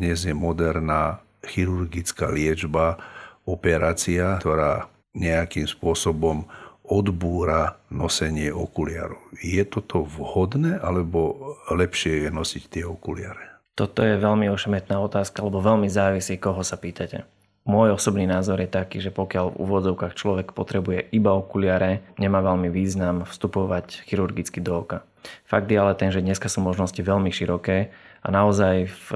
Dnes 0.00 0.24
je 0.24 0.32
moderná 0.32 1.20
chirurgická 1.44 2.32
liečba, 2.32 2.96
operácia, 3.44 4.40
ktorá 4.40 4.88
nejakým 5.12 5.68
spôsobom 5.68 6.48
odbúra 6.80 7.76
nosenie 7.92 8.48
okuliarov. 8.48 9.20
Je 9.40 9.60
toto 9.68 10.04
vhodné, 10.04 10.80
alebo 10.80 11.56
lepšie 11.68 12.24
je 12.24 12.30
nosiť 12.32 12.62
tie 12.72 12.84
okuliare? 12.88 13.60
Toto 13.76 14.00
je 14.00 14.16
veľmi 14.16 14.48
ošemetná 14.48 14.96
otázka, 15.02 15.44
lebo 15.44 15.60
veľmi 15.60 15.92
závisí, 15.92 16.40
koho 16.40 16.64
sa 16.64 16.80
pýtate. 16.80 17.28
Môj 17.64 17.96
osobný 17.96 18.28
názor 18.28 18.60
je 18.60 18.68
taký, 18.68 19.00
že 19.00 19.08
pokiaľ 19.08 19.56
v 19.56 19.60
úvodzovkách 19.64 20.12
človek 20.12 20.52
potrebuje 20.52 21.08
iba 21.16 21.32
okuliare, 21.32 22.04
nemá 22.20 22.44
veľmi 22.44 22.68
význam 22.68 23.24
vstupovať 23.24 24.04
chirurgicky 24.04 24.60
do 24.60 24.84
oka. 24.84 25.00
Fakt 25.48 25.72
je 25.72 25.80
ale 25.80 25.96
ten, 25.96 26.12
že 26.12 26.20
dneska 26.20 26.52
sú 26.52 26.60
možnosti 26.60 27.00
veľmi 27.00 27.32
široké 27.32 27.88
a 28.20 28.28
naozaj 28.28 28.92
v, 28.92 29.06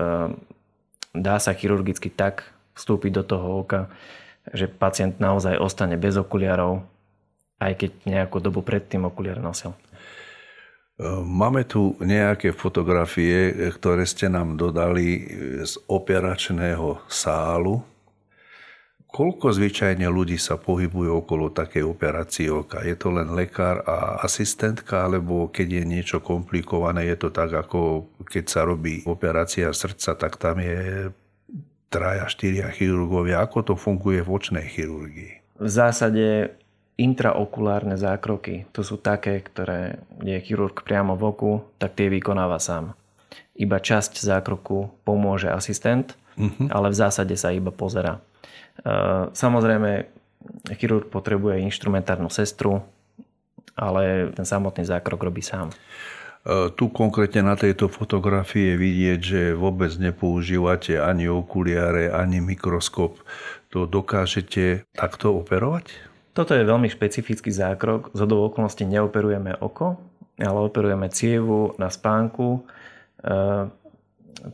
dá 1.12 1.36
sa 1.36 1.52
chirurgicky 1.52 2.08
tak 2.08 2.48
vstúpiť 2.72 3.20
do 3.20 3.24
toho 3.36 3.68
oka, 3.68 3.92
že 4.48 4.64
pacient 4.64 5.20
naozaj 5.20 5.60
ostane 5.60 6.00
bez 6.00 6.16
okuliarov, 6.16 6.80
aj 7.60 7.84
keď 7.84 7.90
nejakú 8.08 8.40
dobu 8.40 8.64
predtým 8.64 9.04
okuliare 9.04 9.44
nosil. 9.44 9.76
Máme 11.20 11.68
tu 11.68 12.00
nejaké 12.00 12.56
fotografie, 12.56 13.52
ktoré 13.76 14.08
ste 14.08 14.32
nám 14.32 14.56
dodali 14.56 15.28
z 15.68 15.76
operačného 15.84 17.04
sálu 17.12 17.84
Koľko 19.18 19.50
zvyčajne 19.50 20.06
ľudí 20.06 20.38
sa 20.38 20.54
pohybujú 20.54 21.26
okolo 21.26 21.50
takej 21.50 21.82
operácie 21.82 22.54
oka? 22.54 22.86
Je 22.86 22.94
to 22.94 23.10
len 23.10 23.34
lekár 23.34 23.82
a 23.82 24.22
asistentka, 24.22 25.02
alebo 25.10 25.50
keď 25.50 25.82
je 25.82 25.84
niečo 25.90 26.18
komplikované, 26.22 27.02
je 27.10 27.26
to 27.26 27.34
tak, 27.34 27.50
ako 27.50 28.06
keď 28.22 28.44
sa 28.46 28.62
robí 28.62 29.02
operácia 29.10 29.74
srdca, 29.74 30.14
tak 30.14 30.38
tam 30.38 30.62
je 30.62 31.10
traja, 31.90 32.30
štyria 32.30 32.70
chirurgovia. 32.70 33.42
Ako 33.42 33.66
to 33.66 33.74
funguje 33.74 34.22
v 34.22 34.30
očnej 34.30 34.70
chirurgii? 34.70 35.58
V 35.58 35.66
zásade 35.66 36.54
intraokulárne 36.94 37.98
zákroky, 37.98 38.70
to 38.70 38.86
sú 38.86 39.02
také, 39.02 39.42
ktoré 39.42 39.98
je 40.22 40.38
chirurg 40.46 40.86
priamo 40.86 41.18
v 41.18 41.22
oku, 41.26 41.52
tak 41.82 41.98
tie 41.98 42.06
vykonáva 42.06 42.62
sám. 42.62 42.94
Iba 43.58 43.82
časť 43.82 44.22
zákroku 44.22 45.02
pomôže 45.02 45.50
asistent, 45.50 46.14
uh-huh. 46.38 46.70
ale 46.70 46.94
v 46.94 46.98
zásade 47.02 47.34
sa 47.34 47.50
iba 47.50 47.74
pozera. 47.74 48.22
Samozrejme, 49.32 50.06
chirurg 50.78 51.10
potrebuje 51.10 51.60
inštrumentárnu 51.66 52.30
sestru, 52.30 52.80
ale 53.78 54.32
ten 54.34 54.46
samotný 54.46 54.86
zákrok 54.86 55.28
robí 55.28 55.42
sám. 55.42 55.70
Tu 56.48 56.84
konkrétne 56.88 57.44
na 57.44 57.58
tejto 57.58 57.92
fotografii 57.92 58.72
je 58.72 58.76
vidieť, 58.80 59.20
že 59.20 59.42
vôbec 59.52 59.92
nepoužívate 60.00 60.96
ani 60.96 61.28
okuliare, 61.28 62.08
ani 62.08 62.40
mikroskop. 62.40 63.20
To 63.74 63.84
dokážete 63.84 64.88
takto 64.96 65.36
operovať? 65.36 65.92
Toto 66.32 66.56
je 66.56 66.64
veľmi 66.64 66.88
špecifický 66.88 67.52
zákrok. 67.52 68.14
Z 68.16 68.24
okolností 68.24 68.86
neoperujeme 68.88 69.60
oko, 69.60 70.00
ale 70.38 70.58
operujeme 70.62 71.10
cievu 71.12 71.74
na 71.76 71.90
spánku 71.92 72.64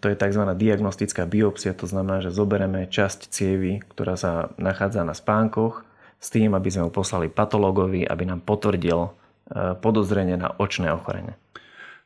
to 0.00 0.08
je 0.08 0.16
tzv. 0.16 0.42
diagnostická 0.56 1.28
biopsia, 1.28 1.76
to 1.76 1.84
znamená, 1.84 2.24
že 2.24 2.32
zobereme 2.32 2.88
časť 2.88 3.28
cievy, 3.28 3.84
ktorá 3.92 4.16
sa 4.16 4.54
nachádza 4.56 5.04
na 5.04 5.12
spánkoch, 5.12 5.84
s 6.24 6.32
tým, 6.32 6.56
aby 6.56 6.72
sme 6.72 6.88
ju 6.88 6.92
poslali 6.92 7.28
patológovi, 7.28 8.08
aby 8.08 8.24
nám 8.24 8.40
potvrdil 8.40 8.96
e, 9.04 9.10
podozrenie 9.76 10.40
na 10.40 10.56
očné 10.56 10.88
ochorenie. 10.88 11.36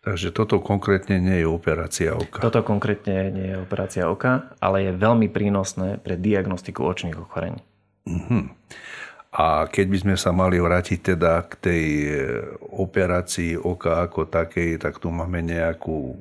Takže 0.02 0.34
toto 0.34 0.58
konkrétne 0.58 1.22
nie 1.22 1.42
je 1.42 1.46
operácia 1.46 2.14
oka. 2.14 2.42
Toto 2.42 2.66
konkrétne 2.66 3.30
nie 3.30 3.46
je 3.54 3.56
operácia 3.62 4.10
oka, 4.10 4.50
ale 4.58 4.90
je 4.90 4.92
veľmi 4.94 5.30
prínosné 5.30 6.02
pre 6.02 6.18
diagnostiku 6.18 6.82
očných 6.82 7.18
ochorení. 7.18 7.62
Uh-huh. 8.08 8.50
A 9.34 9.68
keď 9.68 9.86
by 9.92 9.98
sme 10.02 10.14
sa 10.16 10.32
mali 10.32 10.56
vrátiť 10.58 11.14
teda 11.14 11.44
k 11.46 11.52
tej 11.60 11.84
e, 12.08 12.14
operácii 12.74 13.54
oka 13.54 14.02
ako 14.02 14.26
takej, 14.26 14.82
tak 14.82 14.98
tu 14.98 15.12
máme 15.12 15.44
nejakú 15.44 16.16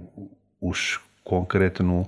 už 0.62 1.07
konkrétnu 1.28 2.08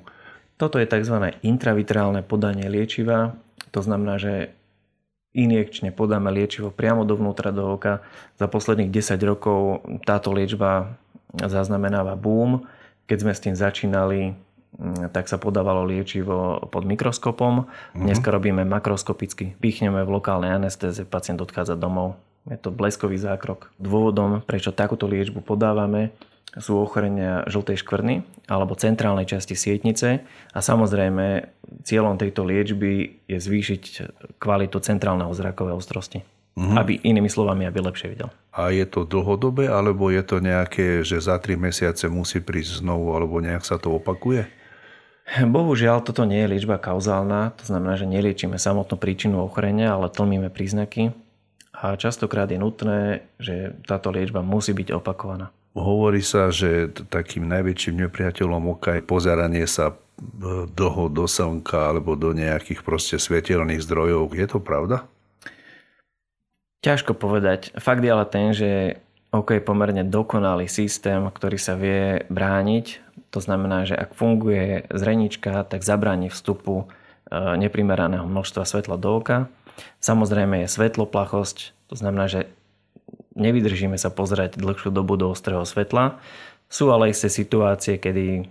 Toto 0.56 0.80
je 0.80 0.88
tzv. 0.88 1.36
intravitrálne 1.44 2.24
podanie 2.24 2.68
liečiva. 2.68 3.36
To 3.76 3.80
znamená, 3.80 4.20
že 4.20 4.52
injekčne 5.32 5.96
podáme 5.96 6.32
liečivo 6.34 6.74
priamo 6.74 7.08
dovnútra 7.08 7.56
do 7.56 7.80
oka. 7.80 8.04
Za 8.36 8.52
posledných 8.52 8.92
10 8.92 9.20
rokov 9.24 9.84
táto 10.04 10.36
liečba 10.36 11.00
zaznamenáva 11.36 12.20
boom. 12.20 12.66
Keď 13.08 13.18
sme 13.24 13.34
s 13.34 13.44
tým 13.44 13.56
začínali, 13.56 14.34
mm, 14.78 15.14
tak 15.16 15.32
sa 15.32 15.38
podávalo 15.40 15.86
liečivo 15.88 16.68
pod 16.68 16.84
mikroskopom. 16.84 17.70
Mhm. 17.96 18.04
Dneska 18.04 18.28
robíme 18.28 18.66
makroskopicky. 18.66 19.56
Pichneme 19.64 20.04
v 20.04 20.14
lokálnej 20.18 20.52
anestéze, 20.60 21.06
pacient 21.06 21.40
odchádza 21.40 21.78
domov. 21.80 22.18
Je 22.50 22.58
to 22.58 22.74
bleskový 22.74 23.16
zákrok. 23.20 23.70
Dôvodom, 23.78 24.42
prečo 24.42 24.74
takúto 24.74 25.06
liečbu 25.06 25.46
podávame, 25.46 26.10
sú 26.58 26.82
ochorenia 26.82 27.46
žltej 27.46 27.86
škvrny 27.86 28.26
alebo 28.50 28.74
centrálnej 28.74 29.30
časti 29.30 29.54
sietnice 29.54 30.26
a 30.50 30.60
samozrejme 30.60 31.46
cieľom 31.86 32.18
tejto 32.18 32.42
liečby 32.42 33.22
je 33.30 33.38
zvýšiť 33.38 33.84
kvalitu 34.42 34.82
centrálneho 34.82 35.30
zrakovej 35.30 35.78
ostrosti. 35.78 36.26
Mm-hmm. 36.58 36.76
Aby 36.76 36.94
inými 37.06 37.30
slovami, 37.32 37.64
aby 37.70 37.80
lepšie 37.80 38.12
videl. 38.12 38.34
A 38.52 38.74
je 38.74 38.84
to 38.84 39.08
dlhodobé, 39.08 39.72
alebo 39.72 40.12
je 40.12 40.20
to 40.26 40.44
nejaké, 40.44 41.08
že 41.08 41.24
za 41.24 41.40
3 41.40 41.56
mesiace 41.56 42.12
musí 42.12 42.44
prísť 42.44 42.84
znovu, 42.84 43.16
alebo 43.16 43.40
nejak 43.40 43.64
sa 43.64 43.80
to 43.80 43.96
opakuje? 43.96 44.44
Bohužiaľ, 45.30 46.04
toto 46.04 46.26
nie 46.26 46.42
je 46.44 46.52
liečba 46.58 46.82
kauzálna, 46.82 47.54
to 47.56 47.64
znamená, 47.70 47.96
že 47.96 48.10
neliečíme 48.10 48.58
samotnú 48.58 48.98
príčinu 48.98 49.46
ochorenia, 49.46 49.94
ale 49.94 50.12
tlmíme 50.12 50.50
príznaky. 50.50 51.14
A 51.80 51.96
častokrát 51.96 52.50
je 52.52 52.60
nutné, 52.60 53.24
že 53.40 53.78
táto 53.88 54.12
liečba 54.12 54.44
musí 54.44 54.76
byť 54.76 55.00
opakovaná. 55.00 55.54
Hovorí 55.80 56.20
sa, 56.20 56.52
že 56.52 56.92
takým 57.08 57.48
najväčším 57.48 58.04
nepriateľom 58.04 58.76
oka 58.76 59.00
je 59.00 59.04
pozeranie 59.08 59.64
sa 59.64 59.96
e, 59.96 59.96
dlho 60.68 61.08
do 61.08 61.24
slnka 61.24 61.96
alebo 61.96 62.20
do 62.20 62.36
nejakých 62.36 62.84
proste 62.84 63.16
svetelných 63.16 63.80
zdrojov. 63.80 64.36
Je 64.36 64.44
to 64.44 64.60
pravda? 64.60 65.08
Ťažko 66.84 67.16
povedať. 67.16 67.72
Fakt 67.80 68.04
je 68.04 68.12
ale 68.12 68.28
ten, 68.28 68.52
že 68.52 69.00
oko 69.32 69.56
je 69.56 69.64
pomerne 69.64 70.04
dokonalý 70.04 70.68
systém, 70.68 71.24
ktorý 71.24 71.56
sa 71.56 71.80
vie 71.80 72.28
brániť. 72.28 73.00
To 73.32 73.40
znamená, 73.40 73.88
že 73.88 73.96
ak 73.96 74.20
funguje 74.20 74.84
zrenička, 74.92 75.64
tak 75.64 75.88
zabráni 75.88 76.28
vstupu 76.28 76.84
e, 76.84 76.86
neprimeraného 77.56 78.28
množstva 78.28 78.68
svetla 78.68 79.00
do 79.00 79.24
oka. 79.24 79.48
Samozrejme 80.04 80.68
je 80.68 80.76
svetloplachosť, 80.76 81.72
to 81.88 81.96
znamená, 81.96 82.28
že 82.28 82.52
nevydržíme 83.40 83.96
sa 83.96 84.12
pozerať 84.12 84.60
dlhšiu 84.60 84.92
dobu 84.92 85.16
do 85.16 85.32
ostrého 85.32 85.64
svetla. 85.64 86.20
Sú 86.70 86.92
ale 86.94 87.10
isté 87.16 87.32
situácie, 87.32 87.98
kedy 87.98 88.46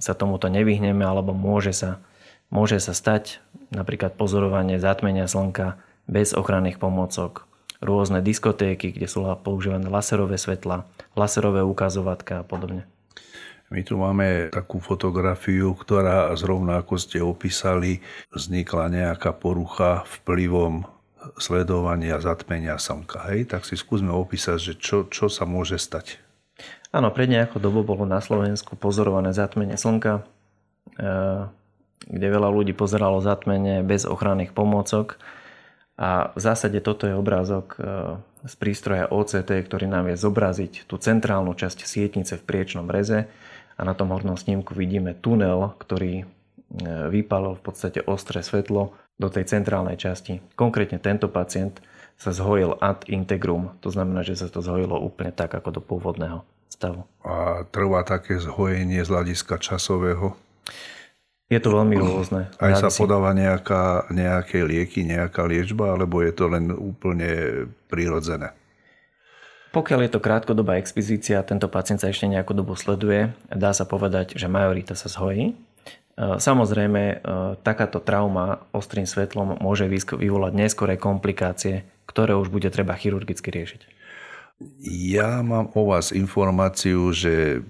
sa 0.00 0.16
tomuto 0.16 0.48
nevyhneme 0.48 1.04
alebo 1.04 1.36
môže 1.36 1.76
sa, 1.76 2.00
môže 2.48 2.80
sa 2.80 2.96
stať 2.96 3.42
napríklad 3.74 4.16
pozorovanie 4.16 4.80
zatmenia 4.80 5.28
slnka 5.28 5.76
bez 6.08 6.32
ochranných 6.32 6.80
pomôcok, 6.80 7.44
rôzne 7.82 8.22
diskotéky, 8.24 8.94
kde 8.94 9.10
sú 9.10 9.26
používané 9.42 9.90
laserové 9.90 10.38
svetla, 10.38 10.86
laserové 11.18 11.66
ukazovatka 11.66 12.40
a 12.40 12.46
podobne. 12.46 12.86
My 13.72 13.80
tu 13.80 13.96
máme 13.96 14.52
takú 14.52 14.84
fotografiu, 14.84 15.72
ktorá 15.72 16.28
zrovna 16.36 16.84
ako 16.84 17.00
ste 17.00 17.24
opísali, 17.24 18.04
vznikla 18.28 18.92
nejaká 18.92 19.32
porucha 19.32 20.04
vplyvom 20.20 20.84
sledovania 21.38 22.18
zatmenia 22.18 22.76
slnka. 22.76 23.30
Hej? 23.32 23.50
Tak 23.50 23.66
si 23.68 23.78
skúsme 23.78 24.10
opísať, 24.10 24.58
že 24.58 24.74
čo, 24.78 25.06
čo 25.08 25.26
sa 25.30 25.46
môže 25.46 25.78
stať. 25.78 26.18
Áno, 26.92 27.08
pred 27.08 27.30
nejakou 27.30 27.56
dobou 27.56 27.82
bolo 27.82 28.04
na 28.04 28.20
Slovensku 28.20 28.76
pozorované 28.76 29.32
zatmenie 29.32 29.80
slnka, 29.80 30.20
e, 30.20 30.22
kde 32.04 32.26
veľa 32.28 32.52
ľudí 32.52 32.76
pozeralo 32.76 33.24
zatmenie 33.24 33.80
bez 33.80 34.04
ochranných 34.04 34.52
pomôcok. 34.52 35.16
A 35.96 36.34
v 36.36 36.40
zásade 36.40 36.82
toto 36.84 37.08
je 37.08 37.16
obrázok 37.16 37.66
e, 37.72 37.78
z 38.44 38.54
prístroja 38.60 39.08
OCT, 39.08 39.64
ktorý 39.64 39.88
nám 39.88 40.12
vie 40.12 40.16
zobraziť 40.18 40.84
tú 40.84 41.00
centrálnu 41.00 41.56
časť 41.56 41.86
sietnice 41.86 42.36
v 42.36 42.46
priečnom 42.46 42.90
reze 42.90 43.30
a 43.78 43.80
na 43.86 43.96
tom 43.96 44.12
hornom 44.12 44.36
snímku 44.36 44.76
vidíme 44.76 45.16
tunel, 45.16 45.72
ktorý 45.78 46.22
e, 46.22 46.24
vypálil 47.08 47.56
v 47.56 47.62
podstate 47.62 48.04
ostré 48.04 48.44
svetlo 48.44 48.92
do 49.16 49.28
tej 49.28 49.48
centrálnej 49.48 49.96
časti. 50.00 50.40
Konkrétne 50.56 50.98
tento 50.98 51.28
pacient 51.28 51.80
sa 52.16 52.30
zhojil 52.30 52.78
ad 52.78 53.02
integrum, 53.10 53.74
to 53.82 53.90
znamená, 53.90 54.22
že 54.22 54.38
sa 54.38 54.46
to 54.46 54.62
zhojilo 54.62 54.94
úplne 55.00 55.34
tak, 55.34 55.52
ako 55.52 55.68
do 55.74 55.80
pôvodného 55.82 56.46
stavu. 56.70 57.02
A 57.26 57.66
trvá 57.68 58.06
také 58.06 58.38
zhojenie 58.38 59.02
z 59.02 59.10
hľadiska 59.10 59.58
časového? 59.58 60.38
Je 61.52 61.60
to 61.60 61.68
veľmi 61.68 62.00
rôzne. 62.00 62.48
Aj 62.56 62.72
sa 62.80 62.88
podáva 62.88 63.36
nejaká, 63.36 64.08
nejaké 64.08 64.64
lieky, 64.64 65.04
nejaká 65.04 65.44
liečba, 65.44 65.92
alebo 65.92 66.24
je 66.24 66.32
to 66.32 66.48
len 66.48 66.72
úplne 66.72 67.28
prirodzené? 67.92 68.56
Pokiaľ 69.72 70.04
je 70.04 70.10
to 70.12 70.20
krátkodobá 70.20 70.76
expozícia, 70.80 71.40
tento 71.44 71.68
pacient 71.68 72.00
sa 72.00 72.08
ešte 72.08 72.28
nejakú 72.28 72.52
dobu 72.52 72.76
sleduje, 72.76 73.32
dá 73.48 73.72
sa 73.72 73.84
povedať, 73.84 74.36
že 74.36 74.48
majorita 74.48 74.96
sa 74.96 75.08
zhojí. 75.08 75.56
E, 76.22 76.38
samozrejme, 76.38 77.02
e, 77.02 77.16
takáto 77.66 77.98
trauma 77.98 78.62
ostrým 78.70 79.10
svetlom 79.10 79.58
môže 79.58 79.90
vyvolať 79.90 80.52
neskoré 80.54 80.94
komplikácie, 80.94 81.82
ktoré 82.06 82.38
už 82.38 82.46
bude 82.46 82.70
treba 82.70 82.94
chirurgicky 82.94 83.50
riešiť. 83.50 83.82
Ja 84.86 85.42
mám 85.42 85.74
o 85.74 85.90
vás 85.90 86.14
informáciu, 86.14 87.10
že 87.10 87.58
e, 87.58 87.60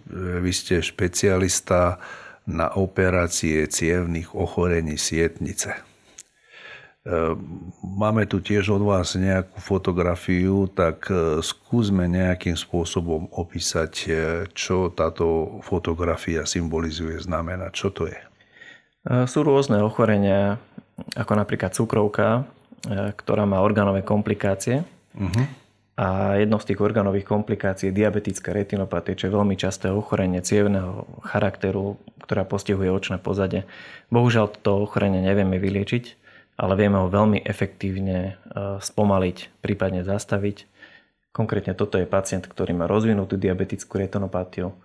vy 0.44 0.52
ste 0.52 0.84
špecialista 0.84 1.96
na 2.44 2.68
operácie 2.74 3.64
cievných 3.70 4.34
ochorení 4.34 4.98
sietnice. 4.98 5.78
Máme 7.82 8.30
tu 8.30 8.38
tiež 8.38 8.78
od 8.78 8.82
vás 8.82 9.14
nejakú 9.18 9.58
fotografiu, 9.58 10.70
tak 10.70 11.06
skúsme 11.42 12.06
nejakým 12.06 12.54
spôsobom 12.54 13.30
opísať, 13.30 13.92
čo 14.54 14.90
táto 14.90 15.58
fotografia 15.66 16.46
symbolizuje, 16.46 17.18
znamená, 17.22 17.74
čo 17.74 17.90
to 17.90 18.06
je. 18.06 18.18
E, 19.02 19.26
sú 19.26 19.42
rôzne 19.42 19.82
ochorenia, 19.82 20.62
ako 21.18 21.32
napríklad 21.34 21.74
cukrovka, 21.74 22.46
e, 22.86 23.10
ktorá 23.18 23.42
má 23.46 23.58
orgánové 23.62 24.06
komplikácie. 24.06 24.86
Uh-huh. 25.18 25.44
A 25.98 26.40
jednou 26.40 26.56
z 26.56 26.72
tých 26.72 26.80
orgánových 26.80 27.28
komplikácií 27.28 27.92
je 27.92 27.98
diabetická 28.00 28.54
retinopatia, 28.56 29.18
čo 29.18 29.28
je 29.28 29.36
veľmi 29.36 29.54
časté 29.60 29.92
ochorenie 29.92 30.40
cievného 30.40 31.04
charakteru, 31.20 32.00
ktorá 32.24 32.48
postihuje 32.48 32.88
očné 32.88 33.20
pozadie. 33.20 33.68
Bohužiaľ 34.08 34.56
toto 34.56 34.88
ochorenie 34.88 35.20
nevieme 35.20 35.60
vyliečiť, 35.60 36.04
ale 36.56 36.78
vieme 36.80 36.96
ho 36.96 37.12
veľmi 37.12 37.44
efektívne 37.44 38.18
e, 38.24 38.32
spomaliť, 38.80 39.60
prípadne 39.60 40.06
zastaviť. 40.06 40.70
Konkrétne 41.32 41.72
toto 41.72 41.96
je 41.96 42.04
pacient, 42.04 42.44
ktorý 42.44 42.76
má 42.76 42.84
rozvinutú 42.84 43.40
diabetickú 43.40 43.96
retinopatiu. 43.96 44.76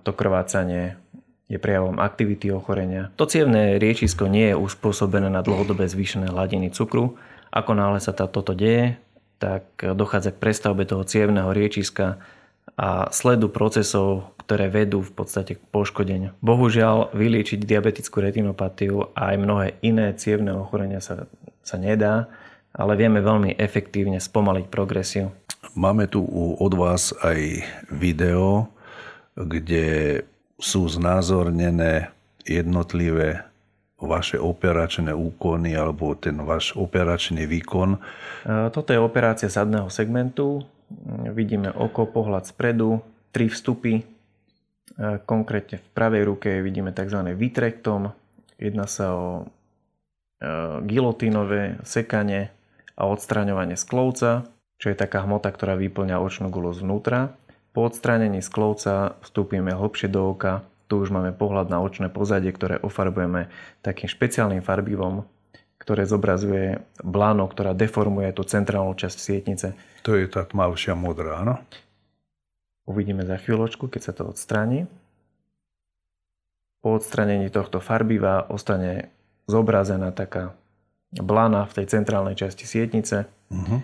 To 0.00 0.10
krvácanie 0.16 0.96
je 1.50 1.58
prejavom 1.58 1.98
aktivity 1.98 2.54
ochorenia. 2.54 3.10
To 3.18 3.26
cievné 3.26 3.82
riečisko 3.82 4.30
nie 4.30 4.54
je 4.54 4.56
uspôsobené 4.56 5.26
na 5.26 5.42
dlhodobé 5.42 5.90
zvýšené 5.90 6.30
hladiny 6.30 6.70
cukru. 6.70 7.18
Ako 7.50 7.74
náhle 7.74 7.98
sa 7.98 8.14
toto 8.14 8.54
deje, 8.54 8.94
tak 9.42 9.66
dochádza 9.82 10.30
k 10.30 10.38
prestavbe 10.38 10.86
toho 10.86 11.02
cievného 11.02 11.50
riečiska 11.50 12.22
a 12.78 13.10
sledu 13.10 13.50
procesov, 13.50 14.30
ktoré 14.46 14.70
vedú 14.70 15.02
v 15.02 15.10
podstate 15.10 15.58
k 15.58 15.62
poškodeniu. 15.74 16.38
Bohužiaľ, 16.38 17.10
vyliečiť 17.10 17.66
diabetickú 17.66 18.22
retinopatiu 18.22 19.10
a 19.18 19.34
aj 19.34 19.36
mnohé 19.42 19.66
iné 19.82 20.14
cievne 20.14 20.54
ochorenia 20.54 21.02
sa, 21.02 21.26
sa 21.66 21.76
nedá, 21.82 22.30
ale 22.70 22.94
vieme 22.94 23.18
veľmi 23.18 23.58
efektívne 23.58 24.22
spomaliť 24.22 24.70
progresiu. 24.70 25.34
Máme 25.74 26.06
tu 26.06 26.22
od 26.58 26.72
vás 26.78 27.10
aj 27.26 27.66
video, 27.90 28.70
kde 29.34 30.22
sú 30.60 30.86
znázornené 30.86 32.12
jednotlivé 32.44 33.50
vaše 34.00 34.40
operačné 34.40 35.12
úkony 35.12 35.76
alebo 35.76 36.16
ten 36.16 36.40
váš 36.40 36.72
operačný 36.72 37.44
výkon? 37.44 37.96
E, 37.96 37.98
toto 38.72 38.96
je 38.96 39.00
operácia 39.00 39.52
zadného 39.52 39.92
segmentu. 39.92 40.64
Vidíme 41.30 41.70
oko, 41.70 42.08
pohľad 42.08 42.48
spredu, 42.48 43.04
tri 43.28 43.52
vstupy. 43.52 44.00
E, 44.00 44.04
konkrétne 45.28 45.84
v 45.84 45.88
pravej 45.92 46.22
ruke 46.24 46.48
vidíme 46.64 46.96
tzv. 46.96 47.20
vitrektom. 47.36 48.12
Jedná 48.56 48.88
sa 48.88 49.12
o 49.16 49.28
e, 49.36 49.42
gilotínové 50.88 51.80
sekanie 51.84 52.52
a 52.96 53.08
odstraňovanie 53.08 53.76
sklovca, 53.76 54.48
čo 54.80 54.86
je 54.88 54.96
taká 54.96 55.24
hmota, 55.24 55.52
ktorá 55.52 55.76
vyplňa 55.76 56.20
očnú 56.20 56.48
gulu 56.48 56.72
zvnútra. 56.72 57.36
Po 57.70 57.86
odstránení 57.86 58.42
sklovca 58.42 59.14
vstúpime 59.22 59.70
hlbšie 59.70 60.10
do 60.10 60.34
oka. 60.34 60.66
Tu 60.90 60.98
už 60.98 61.14
máme 61.14 61.30
pohľad 61.30 61.70
na 61.70 61.78
očné 61.78 62.10
pozadie, 62.10 62.50
ktoré 62.50 62.82
ofarbujeme 62.82 63.46
takým 63.78 64.10
špeciálnym 64.10 64.58
farbivom, 64.58 65.22
ktoré 65.78 66.02
zobrazuje 66.02 66.82
bláno, 66.98 67.46
ktorá 67.46 67.78
deformuje 67.78 68.34
tú 68.34 68.42
centrálnu 68.42 68.98
časť 68.98 69.18
sietnice. 69.22 69.78
To 70.02 70.18
je 70.18 70.26
tá 70.26 70.42
tmavšia 70.42 70.98
modrá, 70.98 71.46
áno? 71.46 71.62
Uvidíme 72.90 73.22
za 73.22 73.38
chvíľočku, 73.38 73.86
keď 73.86 74.02
sa 74.02 74.12
to 74.18 74.34
odstráni. 74.34 74.90
Po 76.82 76.98
odstranení 76.98 77.54
tohto 77.54 77.78
farbiva 77.78 78.50
ostane 78.50 79.14
zobrazená 79.46 80.10
taká 80.10 80.58
blana 81.14 81.70
v 81.70 81.76
tej 81.78 81.86
centrálnej 81.86 82.34
časti 82.34 82.66
sietnice, 82.66 83.30
uh-huh. 83.50 83.78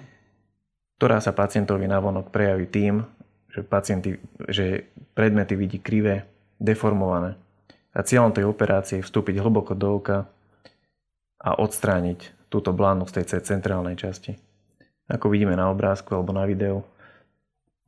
ktorá 0.99 1.23
sa 1.23 1.31
pacientovi 1.31 1.87
navonok 1.87 2.35
prejaví 2.35 2.67
tým, 2.67 3.07
že, 3.57 3.65
pacienty, 3.65 4.21
že 4.53 4.93
predmety 5.17 5.57
vidí 5.57 5.81
krivé, 5.81 6.29
deformované. 6.61 7.41
A 7.97 8.05
cieľom 8.05 8.37
tej 8.37 8.45
operácie 8.45 9.01
je 9.01 9.07
vstúpiť 9.09 9.41
hlboko 9.41 9.73
do 9.73 9.97
oka 9.97 10.29
a 11.41 11.57
odstrániť 11.57 12.53
túto 12.53 12.77
blanu 12.77 13.09
z 13.09 13.25
tej 13.25 13.41
centrálnej 13.41 13.97
časti. 13.97 14.37
Ako 15.09 15.33
vidíme 15.33 15.57
na 15.57 15.73
obrázku 15.73 16.13
alebo 16.13 16.37
na 16.37 16.45
videu. 16.45 16.85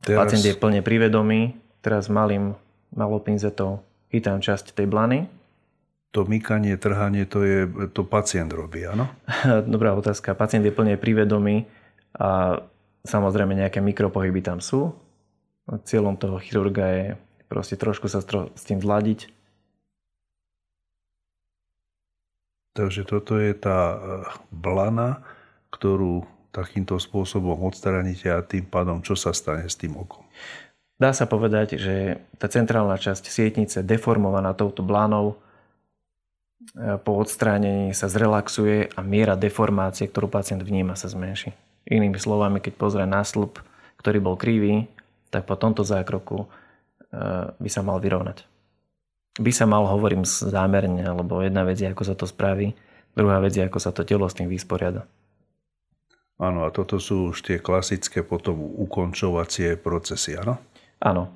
Teraz... 0.01 0.25
Pacient 0.25 0.45
je 0.49 0.55
plne 0.57 0.81
privedomý, 0.81 1.53
teraz 1.85 2.09
malým, 2.09 2.57
malou 2.89 3.21
pinzetou 3.21 3.85
chytám 4.09 4.41
časť 4.41 4.73
tej 4.73 4.89
blany. 4.89 5.29
To 6.09 6.25
mykanie, 6.25 6.73
trhanie, 6.81 7.29
to 7.29 7.45
je 7.45 7.59
to 7.93 8.01
pacient 8.01 8.49
robí, 8.49 8.81
áno? 8.81 9.05
Dobrá 9.73 9.93
otázka. 9.93 10.33
Pacient 10.33 10.65
je 10.65 10.73
plne 10.73 10.97
privedomý 10.97 11.69
a 12.17 12.57
samozrejme 13.05 13.53
nejaké 13.53 13.77
mikropohyby 13.77 14.41
tam 14.41 14.57
sú. 14.57 14.89
Cieľom 15.85 16.17
toho 16.17 16.41
chirurga 16.41 16.85
je 16.89 17.05
proste 17.45 17.77
trošku 17.77 18.09
sa 18.09 18.21
s 18.25 18.63
tým 18.65 18.81
zladiť. 18.81 19.29
Takže 22.73 23.03
toto 23.05 23.37
je 23.37 23.53
tá 23.53 23.79
eh, 23.93 23.99
blana, 24.49 25.25
ktorú 25.69 26.25
takýmto 26.49 26.97
spôsobom 26.97 27.61
odstraníte 27.61 28.29
a 28.29 28.41
tým 28.41 28.65
pádom 28.65 29.05
čo 29.05 29.13
sa 29.13 29.33
stane 29.33 29.69
s 29.69 29.77
tým 29.77 29.93
okom? 29.97 30.25
Dá 30.99 31.15
sa 31.15 31.29
povedať, 31.29 31.79
že 31.79 32.19
tá 32.35 32.51
centrálna 32.51 32.99
časť 32.99 33.23
sietnice 33.31 33.79
deformovaná 33.87 34.51
touto 34.51 34.83
blánou 34.83 35.31
e, 35.31 36.97
po 36.99 37.15
odstránení 37.15 37.95
sa 37.95 38.11
zrelaxuje 38.11 38.91
a 38.91 38.99
miera 38.99 39.39
deformácie, 39.39 40.11
ktorú 40.11 40.27
pacient 40.27 40.59
vníma, 40.59 40.99
sa 40.99 41.07
zmenší. 41.07 41.55
Inými 41.87 42.19
slovami, 42.19 42.59
keď 42.59 42.73
pozrie 42.75 43.07
na 43.07 43.23
slub, 43.23 43.63
ktorý 43.95 44.19
bol 44.19 44.35
krivý, 44.35 44.91
tak 45.29 45.45
po 45.45 45.55
tomto 45.55 45.85
zákroku 45.85 46.45
e, 46.45 46.47
by 47.53 47.69
sa 47.69 47.81
mal 47.85 48.01
vyrovnať. 48.01 48.45
By 49.39 49.51
sa 49.55 49.63
mal, 49.69 49.87
hovorím 49.87 50.27
zámerne, 50.27 51.05
lebo 51.05 51.39
jedna 51.39 51.63
vec 51.63 51.79
je, 51.79 51.87
ako 51.87 52.03
sa 52.03 52.15
to 52.17 52.27
spraví, 52.27 52.75
druhá 53.15 53.39
vec 53.39 53.55
je, 53.55 53.63
ako 53.63 53.79
sa 53.79 53.95
to 53.95 54.03
telo 54.03 54.27
s 54.27 54.35
tým 54.35 54.51
vysporiada. 54.51 55.07
Áno, 56.39 56.63
a 56.63 56.71
toto 56.71 56.99
sú 57.03 57.35
už 57.35 57.43
tie 57.43 57.57
klasické 57.59 58.23
potom 58.23 58.55
ukončovacie 58.59 59.75
procesy, 59.75 60.39
áno? 60.39 60.55
Áno. 61.03 61.35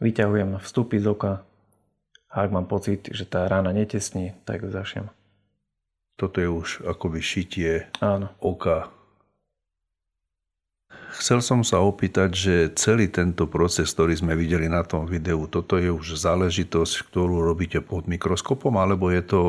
Vyťahujem 0.00 0.60
vstupy 0.60 0.96
z 1.00 1.06
oka 1.08 1.32
a 2.32 2.34
ak 2.44 2.52
mám 2.52 2.68
pocit, 2.68 3.08
že 3.08 3.24
tá 3.24 3.48
rána 3.48 3.72
netesní, 3.72 4.36
tak 4.44 4.64
ju 4.64 4.68
zašiem. 4.68 5.08
Toto 6.16 6.40
je 6.40 6.48
už 6.48 6.88
akoby 6.88 7.20
šitie 7.20 7.72
Áno. 8.00 8.32
oka. 8.40 8.88
Chcel 11.16 11.40
som 11.40 11.64
sa 11.64 11.80
opýtať, 11.80 12.30
že 12.36 12.54
celý 12.76 13.08
tento 13.08 13.48
proces, 13.48 13.88
ktorý 13.90 14.14
sme 14.20 14.36
videli 14.36 14.68
na 14.68 14.84
tom 14.84 15.08
videu, 15.08 15.48
toto 15.48 15.80
je 15.80 15.88
už 15.88 16.20
záležitosť, 16.20 17.08
ktorú 17.08 17.40
robíte 17.40 17.80
pod 17.80 18.04
mikroskopom, 18.04 18.76
alebo 18.76 19.08
je 19.08 19.22
to 19.24 19.40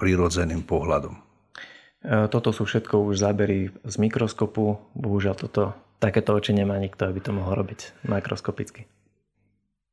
prirodzeným 0.00 0.64
pohľadom? 0.64 1.14
E, 2.06 2.28
toto 2.32 2.50
sú 2.50 2.64
všetko 2.64 3.12
už 3.12 3.20
zábery 3.20 3.70
z 3.84 3.94
mikroskopu. 4.00 4.80
Bohužiaľ 4.96 5.34
toto 5.36 5.76
takéto 6.00 6.32
oči 6.32 6.56
nemá 6.56 6.80
nikto, 6.80 7.04
aby 7.04 7.20
to 7.20 7.36
mohol 7.36 7.52
robiť 7.56 8.08
makroskopicky. 8.08 8.88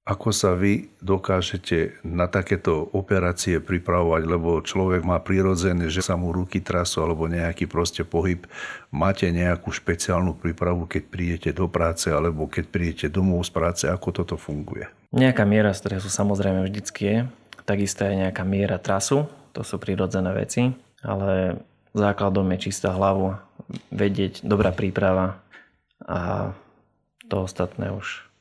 Ako 0.03 0.35
sa 0.35 0.51
vy 0.51 0.91
dokážete 0.99 1.95
na 2.03 2.27
takéto 2.27 2.91
operácie 2.91 3.63
pripravovať, 3.63 4.23
lebo 4.27 4.59
človek 4.59 4.99
má 5.07 5.15
prirodzené, 5.23 5.87
že 5.87 6.03
sa 6.03 6.19
mu 6.19 6.35
ruky 6.35 6.59
trasú 6.59 7.07
alebo 7.07 7.31
nejaký 7.31 7.71
proste 7.71 8.03
pohyb. 8.03 8.43
Máte 8.91 9.31
nejakú 9.31 9.71
špeciálnu 9.71 10.35
prípravu, 10.35 10.91
keď 10.91 11.03
prídete 11.07 11.49
do 11.55 11.71
práce 11.71 12.11
alebo 12.11 12.51
keď 12.51 12.67
prídete 12.67 13.07
domov 13.07 13.47
z 13.47 13.55
práce, 13.55 13.83
ako 13.87 14.11
toto 14.11 14.35
funguje? 14.35 14.91
Nejaká 15.15 15.47
miera 15.47 15.71
stresu 15.71 16.11
samozrejme 16.11 16.67
vždycky 16.67 17.01
je. 17.07 17.17
Takisto 17.63 18.03
je 18.03 18.27
nejaká 18.27 18.43
miera 18.43 18.75
trasu, 18.83 19.31
to 19.55 19.63
sú 19.63 19.79
prirodzené 19.79 20.35
veci, 20.35 20.67
ale 20.99 21.63
základom 21.95 22.43
je 22.51 22.67
čistá 22.67 22.91
hlavu, 22.91 23.39
vedieť, 23.87 24.43
dobrá 24.43 24.75
príprava, 24.75 25.39
a 26.03 26.51
to 27.31 27.47
ostatné 27.47 27.87
už. 27.95 28.32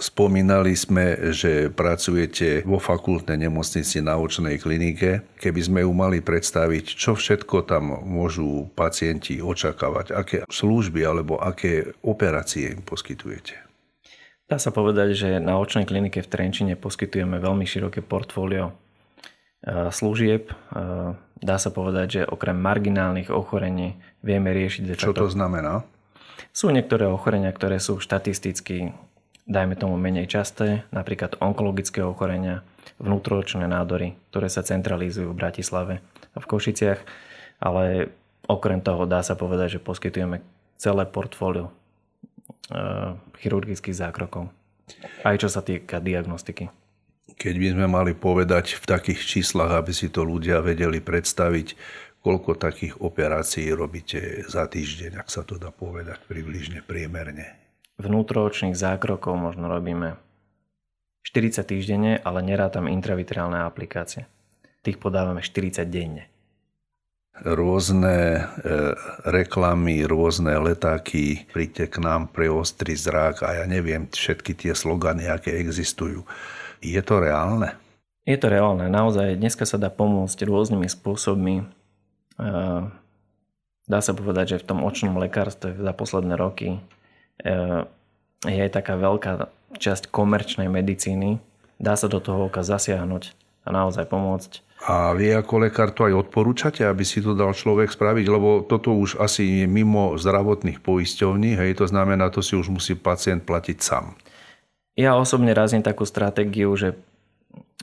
Spomínali 0.00 0.72
sme, 0.72 1.28
že 1.28 1.68
pracujete 1.68 2.64
vo 2.64 2.80
fakultnej 2.80 3.36
nemocnici 3.36 4.00
na 4.00 4.16
očnej 4.16 4.56
klinike. 4.56 5.28
Keby 5.36 5.60
sme 5.60 5.80
ju 5.84 5.92
mali 5.92 6.24
predstaviť, 6.24 6.96
čo 6.96 7.12
všetko 7.12 7.68
tam 7.68 8.00
môžu 8.08 8.72
pacienti 8.72 9.44
očakávať, 9.44 10.16
aké 10.16 10.38
služby 10.48 11.04
alebo 11.04 11.36
aké 11.36 11.92
operácie 12.00 12.72
im 12.72 12.80
poskytujete? 12.80 13.60
Dá 14.48 14.56
sa 14.56 14.72
povedať, 14.72 15.12
že 15.12 15.28
na 15.36 15.60
očnej 15.60 15.84
klinike 15.84 16.24
v 16.24 16.32
Trenčine 16.32 16.74
poskytujeme 16.80 17.36
veľmi 17.36 17.68
široké 17.68 18.00
portfólio 18.00 18.72
e, 18.72 19.92
služieb. 19.92 20.48
E, 20.48 20.54
dá 21.44 21.56
sa 21.60 21.68
povedať, 21.68 22.06
že 22.08 22.20
okrem 22.24 22.56
marginálnych 22.56 23.28
ochorení 23.28 24.00
vieme 24.24 24.48
riešiť... 24.56 24.96
Čo 24.96 25.12
to 25.12 25.28
znamená? 25.28 25.84
Sú 26.56 26.72
niektoré 26.72 27.04
ochorenia, 27.04 27.52
ktoré 27.52 27.78
sú 27.78 28.00
štatisticky, 28.00 28.96
dajme 29.50 29.74
tomu 29.74 29.98
menej 29.98 30.30
časté, 30.30 30.86
napríklad 30.94 31.42
onkologické 31.42 32.06
ochorenia, 32.06 32.62
vnútroočné 33.02 33.66
nádory, 33.66 34.14
ktoré 34.30 34.46
sa 34.46 34.62
centralizujú 34.62 35.34
v 35.34 35.40
Bratislave 35.42 35.94
a 36.32 36.38
v 36.38 36.46
Košiciach, 36.46 37.00
ale 37.58 38.14
okrem 38.46 38.78
toho 38.78 39.10
dá 39.10 39.26
sa 39.26 39.34
povedať, 39.34 39.76
že 39.76 39.80
poskytujeme 39.82 40.38
celé 40.78 41.04
portfólio 41.10 41.68
e, 41.68 41.72
chirurgických 43.42 43.98
zákrokov, 43.98 44.48
aj 45.26 45.36
čo 45.42 45.48
sa 45.50 45.66
týka 45.66 45.98
diagnostiky. 45.98 46.70
Keď 47.40 47.54
by 47.56 47.68
sme 47.72 47.86
mali 47.88 48.12
povedať 48.12 48.78
v 48.78 48.84
takých 48.84 49.20
číslach, 49.24 49.72
aby 49.74 49.90
si 49.96 50.12
to 50.12 50.22
ľudia 50.22 50.60
vedeli 50.60 51.00
predstaviť, 51.00 51.74
koľko 52.20 52.60
takých 52.60 53.00
operácií 53.00 53.72
robíte 53.72 54.44
za 54.44 54.68
týždeň, 54.68 55.16
ak 55.16 55.28
sa 55.32 55.40
to 55.40 55.56
dá 55.56 55.72
povedať 55.72 56.20
približne 56.28 56.84
priemerne? 56.84 57.59
Vnútroočných 58.00 58.72
zákrokov 58.72 59.36
možno 59.36 59.68
robíme 59.68 60.16
40 61.20 61.60
týždenne, 61.68 62.12
ale 62.24 62.40
nerátam 62.40 62.88
intravitrálne 62.88 63.60
aplikácie. 63.60 64.24
Tých 64.80 64.96
podávame 64.96 65.44
40 65.44 65.84
denne. 65.92 66.24
Rôzne 67.40 68.16
e, 68.16 68.40
reklamy, 69.28 70.08
rôzne 70.08 70.56
letáky, 70.56 71.44
príďte 71.52 71.92
k 71.92 71.96
nám 72.00 72.32
pre 72.32 72.48
ostrý 72.48 72.96
zrak 72.96 73.44
a 73.44 73.60
ja 73.60 73.64
neviem, 73.68 74.08
všetky 74.08 74.56
tie 74.56 74.72
slogany, 74.72 75.28
aké 75.28 75.60
existujú. 75.60 76.24
Je 76.80 77.00
to 77.04 77.20
reálne? 77.20 77.76
Je 78.24 78.36
to 78.40 78.48
reálne. 78.48 78.88
Naozaj 78.88 79.36
dneska 79.36 79.68
sa 79.68 79.76
dá 79.76 79.92
pomôcť 79.92 80.40
rôznymi 80.48 80.88
spôsobmi 80.88 81.68
dá 83.90 83.98
sa 83.98 84.12
povedať, 84.14 84.56
že 84.56 84.60
v 84.62 84.68
tom 84.70 84.78
očnom 84.86 85.18
lekárstve 85.18 85.74
za 85.74 85.92
posledné 85.92 86.38
roky 86.38 86.78
je 88.44 88.60
aj 88.60 88.72
taká 88.72 88.96
veľká 88.96 89.48
časť 89.76 90.08
komerčnej 90.12 90.68
medicíny. 90.68 91.40
Dá 91.80 91.96
sa 91.96 92.08
do 92.08 92.20
toho 92.20 92.52
oka 92.52 92.60
zasiahnuť 92.60 93.32
a 93.64 93.68
naozaj 93.72 94.08
pomôcť. 94.08 94.64
A 94.80 95.12
vy 95.12 95.36
ako 95.36 95.68
lekár 95.68 95.92
to 95.92 96.08
aj 96.08 96.28
odporúčate, 96.28 96.80
aby 96.88 97.04
si 97.04 97.20
to 97.20 97.36
dal 97.36 97.52
človek 97.52 97.92
spraviť, 97.92 98.26
lebo 98.32 98.64
toto 98.64 98.96
už 98.96 99.20
asi 99.20 99.64
je 99.64 99.66
mimo 99.68 100.16
zdravotných 100.16 100.80
poisťovní, 100.80 101.52
hej, 101.52 101.76
to 101.76 101.84
znamená, 101.84 102.32
to 102.32 102.40
si 102.40 102.56
už 102.56 102.72
musí 102.72 102.96
pacient 102.96 103.44
platiť 103.44 103.76
sám. 103.76 104.16
Ja 104.96 105.20
osobne 105.20 105.52
razím 105.52 105.84
takú 105.84 106.08
stratégiu, 106.08 106.72
že 106.80 106.96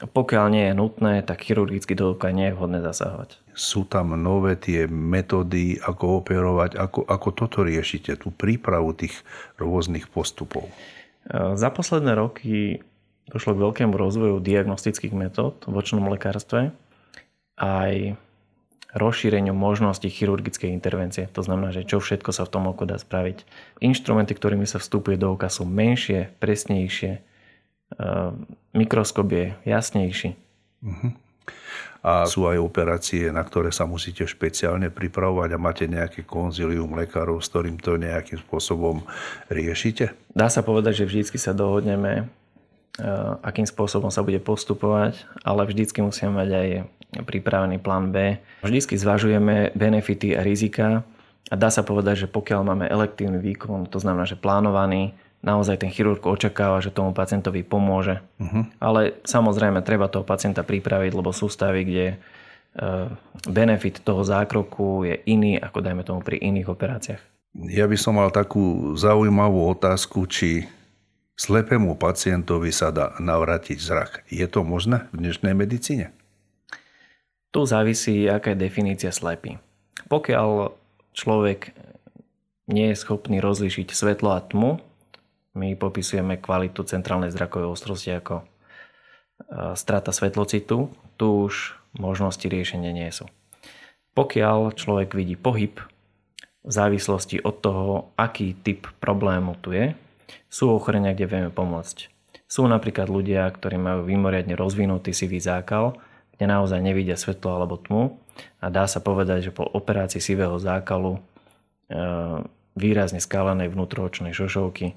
pokiaľ 0.10 0.46
nie 0.50 0.65
je 0.70 0.74
nutné, 0.74 1.13
tak 1.22 1.46
chirurgicky 1.46 1.93
do 1.93 2.17
oka 2.17 2.34
nie 2.34 2.50
je 2.50 2.58
vhodné 2.58 2.82
zasahovať. 2.82 3.38
Sú 3.58 3.89
tam 3.89 4.13
nové 4.13 4.54
tie 4.54 4.86
metódy, 4.86 5.82
ako 5.82 6.22
operovať, 6.22 6.78
ako, 6.78 7.02
ako 7.10 7.30
toto 7.34 7.65
riešite, 7.65 8.13
tú 8.22 8.30
prípravu 8.30 8.93
tých 8.93 9.26
rôznych 9.58 10.06
postupov? 10.13 10.70
E, 10.70 11.58
za 11.58 11.74
posledné 11.74 12.13
roky 12.13 12.86
došlo 13.34 13.58
k 13.58 13.63
veľkému 13.65 13.98
rozvoju 13.98 14.38
diagnostických 14.46 15.17
metód 15.17 15.65
v 15.65 15.74
očnom 15.74 16.06
lekárstve 16.13 16.70
aj 17.58 18.13
rozšíreniu 18.93 19.58
možností 19.58 20.08
chirurgickej 20.13 20.70
intervencie. 20.70 21.26
To 21.34 21.41
znamená, 21.41 21.74
že 21.74 21.84
čo 21.84 21.98
všetko 21.98 22.30
sa 22.30 22.46
v 22.46 22.54
tom 22.54 22.70
oku 22.70 22.86
dá 22.86 23.02
spraviť. 23.02 23.43
Inštrumenty, 23.82 24.38
ktorými 24.38 24.70
sa 24.70 24.78
vstupuje 24.78 25.17
do 25.17 25.34
oka 25.34 25.50
sú 25.50 25.65
menšie, 25.65 26.32
presnejšie, 26.38 27.26
Ehm, 27.96 28.43
mikroskop 28.76 29.32
je 29.32 29.56
jasnejší. 29.63 30.36
Uh-huh. 30.84 31.12
A 32.06 32.24
sú 32.24 32.48
aj 32.48 32.62
operácie, 32.62 33.34
na 33.34 33.44
ktoré 33.44 33.74
sa 33.74 33.84
musíte 33.84 34.24
špeciálne 34.24 34.88
pripravovať 34.94 35.50
a 35.52 35.60
máte 35.60 35.86
nejaké 35.90 36.24
konzilium 36.24 36.96
lekárov, 36.96 37.44
s 37.44 37.52
ktorým 37.52 37.82
to 37.82 38.00
nejakým 38.00 38.40
spôsobom 38.40 39.04
riešite? 39.52 40.16
Dá 40.32 40.48
sa 40.48 40.64
povedať, 40.64 41.04
že 41.04 41.08
vždy 41.10 41.36
sa 41.36 41.52
dohodneme 41.52 42.30
akým 43.46 43.66
spôsobom 43.70 44.10
sa 44.10 44.26
bude 44.26 44.42
postupovať, 44.42 45.22
ale 45.46 45.70
vždycky 45.70 46.02
musíme 46.02 46.34
mať 46.34 46.50
aj 46.50 46.68
pripravený 47.24 47.78
plán 47.78 48.10
B. 48.10 48.42
Vždycky 48.66 48.98
zvažujeme 48.98 49.74
benefity 49.78 50.34
a 50.34 50.42
rizika 50.42 51.06
a 51.48 51.56
dá 51.56 51.70
sa 51.70 51.86
povedať, 51.86 52.26
že 52.26 52.28
pokiaľ 52.28 52.62
máme 52.66 52.86
elektívny 52.90 53.38
výkon, 53.40 53.88
to 53.88 54.02
znamená, 54.02 54.26
že 54.26 54.36
plánovaný, 54.36 55.14
naozaj 55.41 55.82
ten 55.86 55.93
chirurg 55.93 56.21
očakáva, 56.26 56.82
že 56.82 56.93
tomu 56.93 57.13
pacientovi 57.13 57.62
pomôže. 57.62 58.19
Uh-huh. 58.41 58.65
Ale 58.82 59.17
samozrejme, 59.23 59.86
treba 59.86 60.10
toho 60.10 60.26
pacienta 60.26 60.65
pripraviť, 60.65 61.12
lebo 61.13 61.30
sú 61.30 61.47
stavy, 61.47 61.86
kde 61.86 62.06
e, 62.13 62.15
benefit 63.45 64.02
toho 64.02 64.26
zákroku 64.26 65.06
je 65.06 65.15
iný, 65.30 65.62
ako 65.62 65.78
dajme 65.82 66.04
tomu 66.04 66.26
pri 66.26 66.41
iných 66.41 66.67
operáciách. 66.67 67.21
Ja 67.58 67.89
by 67.89 67.97
som 67.97 68.21
mal 68.21 68.30
takú 68.30 68.93
zaujímavú 68.93 69.65
otázku, 69.73 70.30
či 70.30 70.69
slepému 71.38 71.97
pacientovi 71.97 72.73
sa 72.73 72.89
dá 72.93 73.13
navrátiť 73.17 73.78
zrak. 73.78 74.12
Je 74.30 74.45
to 74.50 74.65
možné 74.65 75.06
v 75.13 75.26
dnešnej 75.26 75.54
medicíne? 75.54 76.13
Tu 77.54 77.62
závisí, 77.65 78.26
aká 78.28 78.54
je 78.54 78.62
definícia 78.62 79.10
slepý. 79.13 79.58
Pokiaľ 80.12 80.76
človek 81.17 81.73
nie 82.67 82.91
je 82.91 83.00
schopný 83.00 83.39
rozlišiť 83.39 83.88
svetlo 83.89 84.36
a 84.36 84.43
tmu, 84.43 84.84
my 85.58 85.74
popisujeme 85.74 86.38
kvalitu 86.38 86.86
centrálnej 86.86 87.34
zrakovej 87.34 87.74
ostrosti 87.74 88.13
ako 88.13 88.46
e, 88.46 88.46
strata 89.74 90.13
svetlocitu, 90.13 90.93
tu 91.17 91.28
už 91.50 91.74
možnosti 91.98 92.46
riešenia 92.46 92.93
nie 92.93 93.10
sú. 93.10 93.26
Pokiaľ 94.13 94.78
človek 94.78 95.17
vidí 95.17 95.34
pohyb, 95.34 95.82
v 96.67 96.72
závislosti 96.76 97.39
od 97.48 97.56
toho, 97.63 98.12
aký 98.20 98.52
typ 98.52 98.91
problému 99.00 99.56
tu 99.63 99.72
je, 99.72 99.96
sú 100.52 100.67
ochorenia, 100.67 101.15
kde 101.15 101.26
vieme 101.32 101.52
pomôcť. 101.52 102.12
Sú 102.43 102.67
napríklad 102.67 103.08
ľudia, 103.08 103.48
ktorí 103.48 103.80
majú 103.80 104.04
vymoriadne 104.04 104.56
rozvinutý 104.60 105.15
sivý 105.15 105.39
zákal, 105.39 105.96
kde 106.36 106.46
naozaj 106.48 106.84
nevidia 106.84 107.15
svetlo 107.15 107.56
alebo 107.56 107.80
tmu 107.80 108.20
a 108.60 108.65
dá 108.67 108.84
sa 108.86 109.00
povedať, 109.00 109.50
že 109.50 109.56
po 109.56 109.63
operácii 109.63 110.20
sivého 110.20 110.60
zákalu 110.60 111.17
e, 111.17 111.20
výrazne 112.78 113.24
skálenej 113.24 113.72
vnútroočnej 113.72 114.36
šošovky 114.36 114.93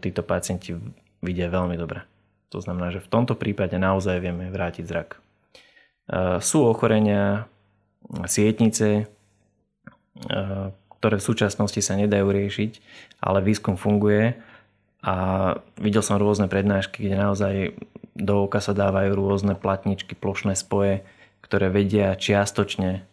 títo 0.00 0.20
pacienti 0.20 0.76
vidia 1.24 1.48
veľmi 1.48 1.76
dobre. 1.80 2.04
To 2.52 2.62
znamená, 2.62 2.94
že 2.94 3.02
v 3.02 3.10
tomto 3.10 3.34
prípade 3.34 3.74
naozaj 3.74 4.22
vieme 4.22 4.52
vrátiť 4.52 4.84
zrak. 4.86 5.08
E, 5.16 5.18
sú 6.38 6.62
ochorenia 6.68 7.50
sietnice, 8.30 8.88
e, 9.02 9.04
ktoré 11.00 11.16
v 11.18 11.26
súčasnosti 11.26 11.80
sa 11.82 11.98
nedajú 11.98 12.30
riešiť, 12.30 12.72
ale 13.18 13.42
výskum 13.42 13.74
funguje 13.74 14.38
a 15.02 15.14
videl 15.82 16.00
som 16.06 16.20
rôzne 16.20 16.46
prednášky, 16.46 17.02
kde 17.02 17.16
naozaj 17.18 17.54
do 18.14 18.46
oka 18.46 18.62
sa 18.62 18.70
dávajú 18.70 19.18
rôzne 19.18 19.58
platničky, 19.58 20.14
plošné 20.14 20.54
spoje, 20.54 21.02
ktoré 21.42 21.68
vedia 21.68 22.14
čiastočne 22.14 23.04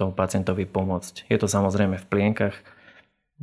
tomu 0.00 0.16
pacientovi 0.16 0.64
pomôcť. 0.64 1.28
Je 1.28 1.36
to 1.36 1.44
samozrejme 1.44 2.00
v 2.00 2.08
plienkach, 2.08 2.56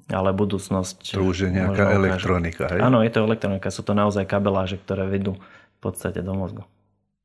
ale 0.10 0.34
budúcnosť... 0.34 1.14
To 1.14 1.30
už 1.30 1.48
je 1.48 1.50
nejaká 1.54 1.94
elektronika, 1.94 2.66
hej? 2.70 2.82
Áno, 2.82 3.06
je 3.06 3.12
to 3.14 3.22
elektronika. 3.22 3.70
Sú 3.70 3.86
to 3.86 3.94
naozaj 3.94 4.26
kabeláže, 4.26 4.82
ktoré 4.82 5.06
vedú 5.06 5.38
v 5.38 5.80
podstate 5.80 6.26
do 6.26 6.34
mozgu. 6.34 6.66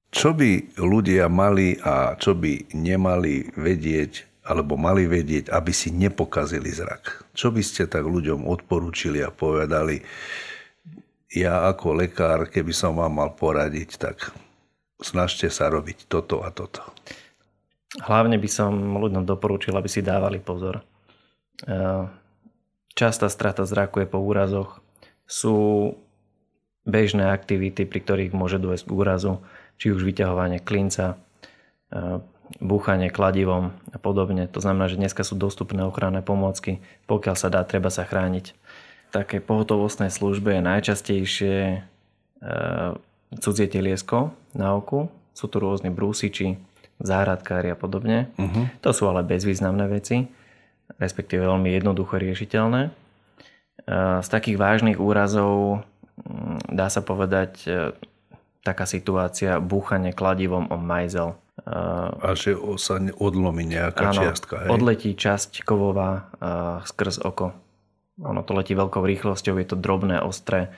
Čo 0.09 0.33
by 0.33 0.81
ľudia 0.81 1.28
mali 1.28 1.76
a 1.85 2.16
čo 2.16 2.33
by 2.33 2.72
nemali 2.72 3.52
vedieť 3.57 4.24
alebo 4.48 4.81
mali 4.81 5.04
vedieť, 5.04 5.52
aby 5.52 5.72
si 5.76 5.92
nepokazili 5.92 6.72
zrak? 6.72 7.28
Čo 7.37 7.52
by 7.52 7.61
ste 7.61 7.85
tak 7.85 8.09
ľuďom 8.09 8.48
odporúčili 8.48 9.20
a 9.20 9.28
povedali, 9.28 10.00
ja 11.28 11.68
ako 11.68 12.00
lekár, 12.00 12.48
keby 12.48 12.72
som 12.72 12.96
vám 12.96 13.20
mal 13.20 13.37
poradiť, 13.37 14.00
tak 14.00 14.33
snažte 14.96 15.52
sa 15.52 15.68
robiť 15.68 16.09
toto 16.09 16.40
a 16.40 16.48
toto. 16.48 16.81
Hlavne 18.00 18.40
by 18.40 18.48
som 18.48 18.72
ľuďom 18.96 19.28
doporučil, 19.28 19.76
aby 19.76 19.88
si 19.92 20.00
dávali 20.00 20.40
pozor 20.40 20.81
Častá 22.98 23.30
strata 23.30 23.62
zraku 23.62 24.02
je 24.02 24.11
po 24.11 24.18
úrazoch. 24.18 24.82
Sú 25.30 25.94
bežné 26.82 27.30
aktivity, 27.30 27.87
pri 27.87 28.02
ktorých 28.02 28.34
môže 28.34 28.58
dôjsť 28.58 28.90
k 28.90 28.90
úrazu, 28.90 29.32
či 29.78 29.94
už 29.94 30.02
vyťahovanie 30.02 30.58
klinca, 30.58 31.14
e, 31.94 32.18
búchanie 32.58 33.14
kladivom 33.14 33.70
a 33.94 33.98
podobne. 34.02 34.50
To 34.50 34.58
znamená, 34.58 34.90
že 34.90 34.98
dneska 34.98 35.22
sú 35.22 35.38
dostupné 35.38 35.87
ochranné 35.87 36.26
pomôcky. 36.26 36.82
Pokiaľ 37.06 37.37
sa 37.38 37.46
dá, 37.54 37.62
treba 37.62 37.87
sa 37.87 38.02
chrániť. 38.02 38.50
V 38.50 39.11
takej 39.14 39.46
pohotovostnej 39.46 40.11
službe 40.11 40.58
je 40.58 40.62
najčastejšie 40.66 41.56
e, 41.70 41.78
cudzie 43.38 43.70
teliesko 43.70 44.34
na 44.58 44.74
oku. 44.74 45.06
Sú 45.38 45.46
tu 45.46 45.62
rôzni 45.62 45.94
brúsiči, 45.94 46.58
záhradkári 46.98 47.70
a 47.70 47.78
podobne. 47.78 48.34
Uh-huh. 48.34 48.66
To 48.82 48.90
sú 48.90 49.06
ale 49.06 49.22
bezvýznamné 49.22 49.87
veci 49.87 50.26
respektíve 50.96 51.44
veľmi 51.44 51.68
jednoducho 51.77 52.16
riešiteľné. 52.16 52.88
E, 52.88 52.90
z 54.24 54.29
takých 54.29 54.57
vážnych 54.57 54.96
úrazov 54.96 55.85
mm, 56.24 56.72
dá 56.72 56.88
sa 56.88 57.05
povedať 57.05 57.53
e, 57.68 57.92
taká 58.64 58.88
situácia 58.88 59.61
búchanie 59.61 60.16
kladivom 60.16 60.72
o 60.72 60.77
majzel. 60.81 61.37
E, 61.62 61.77
A 62.24 62.33
že 62.33 62.57
sa 62.81 62.96
odlomí 63.20 63.68
nejaká 63.68 64.16
áno, 64.16 64.20
čiastka. 64.24 64.64
Hej? 64.64 64.68
odletí 64.72 65.11
časť 65.12 65.62
kovová 65.62 66.33
skrz 66.88 67.20
oko. 67.20 67.53
Ono 68.18 68.42
to 68.42 68.51
letí 68.57 68.74
veľkou 68.74 69.05
rýchlosťou, 69.05 69.62
je 69.62 69.66
to 69.70 69.77
drobné, 69.79 70.18
ostré. 70.18 70.74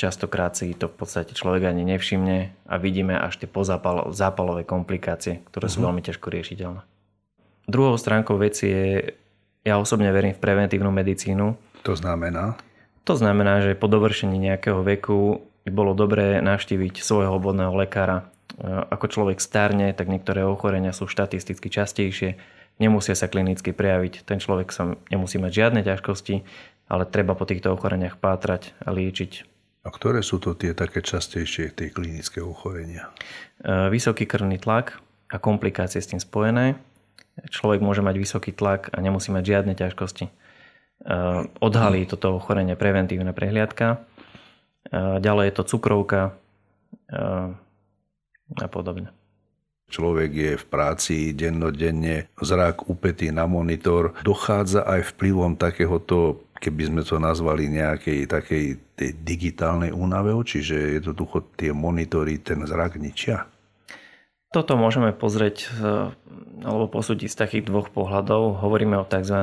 Častokrát 0.00 0.56
si 0.56 0.72
to 0.72 0.88
v 0.88 0.96
podstate 0.96 1.36
človek 1.36 1.68
ani 1.68 1.84
nevšimne 1.84 2.56
a 2.72 2.74
vidíme 2.80 3.20
až 3.20 3.36
tie 3.36 3.48
pozápalové 3.48 4.64
komplikácie, 4.64 5.44
ktoré 5.52 5.68
uh-huh. 5.68 5.76
sú 5.76 5.84
mhm. 5.84 5.86
veľmi 5.92 6.02
ťažko 6.08 6.26
riešiteľné. 6.32 6.80
Druhou 7.66 7.98
stránkou 7.98 8.38
veci 8.38 8.70
je, 8.70 8.86
ja 9.66 9.82
osobne 9.82 10.14
verím 10.14 10.38
v 10.38 10.42
preventívnu 10.42 10.94
medicínu. 10.94 11.58
To 11.82 11.94
znamená? 11.98 12.54
To 13.06 13.18
znamená, 13.18 13.62
že 13.62 13.78
po 13.78 13.90
dovršení 13.90 14.38
nejakého 14.38 14.86
veku 14.86 15.42
by 15.66 15.70
bolo 15.74 15.98
dobré 15.98 16.38
navštíviť 16.38 17.02
svojho 17.02 17.34
obvodného 17.42 17.74
lekára. 17.74 18.22
E, 18.22 18.66
ako 18.66 19.06
človek 19.10 19.42
starne, 19.42 19.90
tak 19.90 20.06
niektoré 20.06 20.46
ochorenia 20.46 20.94
sú 20.94 21.10
štatisticky 21.10 21.66
častejšie, 21.66 22.38
nemusia 22.78 23.18
sa 23.18 23.26
klinicky 23.26 23.74
prejaviť. 23.74 24.22
Ten 24.22 24.38
človek 24.38 24.70
sa 24.70 24.94
nemusí 25.10 25.42
mať 25.42 25.50
žiadne 25.50 25.82
ťažkosti, 25.82 26.46
ale 26.86 27.02
treba 27.06 27.34
po 27.34 27.46
týchto 27.50 27.74
ochoreniach 27.74 28.18
pátrať 28.22 28.78
a 28.86 28.94
liečiť. 28.94 29.32
A 29.86 29.90
ktoré 29.90 30.22
sú 30.22 30.42
to 30.42 30.54
tie 30.54 30.74
také 30.74 31.02
častejšie, 31.02 31.74
tie 31.74 31.90
klinické 31.90 32.38
ochorenia? 32.42 33.10
E, 33.58 33.90
vysoký 33.90 34.22
krvný 34.26 34.62
tlak 34.62 35.02
a 35.30 35.42
komplikácie 35.42 35.98
s 35.98 36.10
tým 36.14 36.22
spojené, 36.22 36.78
človek 37.52 37.84
môže 37.84 38.00
mať 38.00 38.16
vysoký 38.16 38.50
tlak 38.56 38.88
a 38.92 39.00
nemusí 39.04 39.28
mať 39.28 39.44
žiadne 39.44 39.74
ťažkosti. 39.76 40.26
Eh, 40.96 41.40
odhalí 41.60 42.08
toto 42.08 42.40
ochorenie 42.40 42.74
preventívna 42.74 43.36
prehliadka. 43.36 44.00
Eh, 44.88 45.20
ďalej 45.20 45.52
je 45.52 45.54
to 45.54 45.64
cukrovka 45.76 46.32
eh, 47.12 47.52
a 48.56 48.66
podobne. 48.72 49.12
Človek 49.86 50.30
je 50.34 50.52
v 50.58 50.64
práci 50.66 51.30
dennodenne, 51.30 52.26
zrak 52.42 52.90
upätý 52.90 53.30
na 53.30 53.46
monitor. 53.46 54.18
Dochádza 54.26 54.82
aj 54.82 55.14
vplyvom 55.14 55.54
takéhoto, 55.54 56.42
keby 56.58 56.90
sme 56.90 57.02
to 57.06 57.22
nazvali 57.22 57.70
nejakej 57.70 58.26
takej 58.26 58.64
digitálnej 59.22 59.94
únave, 59.94 60.34
čiže 60.42 60.98
jednoducho 60.98 61.54
tie 61.54 61.70
monitory 61.70 62.42
ten 62.42 62.66
zrak 62.66 62.98
ničia? 62.98 63.46
Toto 64.56 64.72
môžeme 64.80 65.12
pozrieť 65.12 65.68
alebo 66.64 66.88
posúdiť 66.88 67.28
z 67.28 67.36
takých 67.36 67.64
dvoch 67.68 67.92
pohľadov. 67.92 68.64
Hovoríme 68.64 68.96
o 68.96 69.04
tzv. 69.04 69.36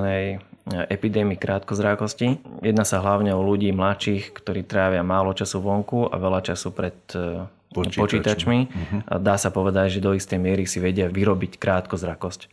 epidémii 0.66 1.38
krátkozrákosti. 1.38 2.42
Jedná 2.66 2.82
sa 2.82 2.98
hlavne 2.98 3.30
o 3.38 3.46
ľudí 3.46 3.70
mladších, 3.70 4.34
ktorí 4.34 4.66
trávia 4.66 5.06
málo 5.06 5.38
času 5.38 5.62
vonku 5.62 6.10
a 6.10 6.18
veľa 6.18 6.42
času 6.42 6.74
pred 6.74 6.98
e, 7.14 7.46
počítačmi. 7.70 8.02
počítačmi. 8.02 8.58
Uh-huh. 8.66 9.00
Dá 9.22 9.38
sa 9.38 9.54
povedať, 9.54 10.00
že 10.00 10.04
do 10.04 10.18
istej 10.18 10.42
miery 10.42 10.66
si 10.66 10.82
vedia 10.82 11.06
vyrobiť 11.06 11.62
krátkozrakosť. 11.62 12.50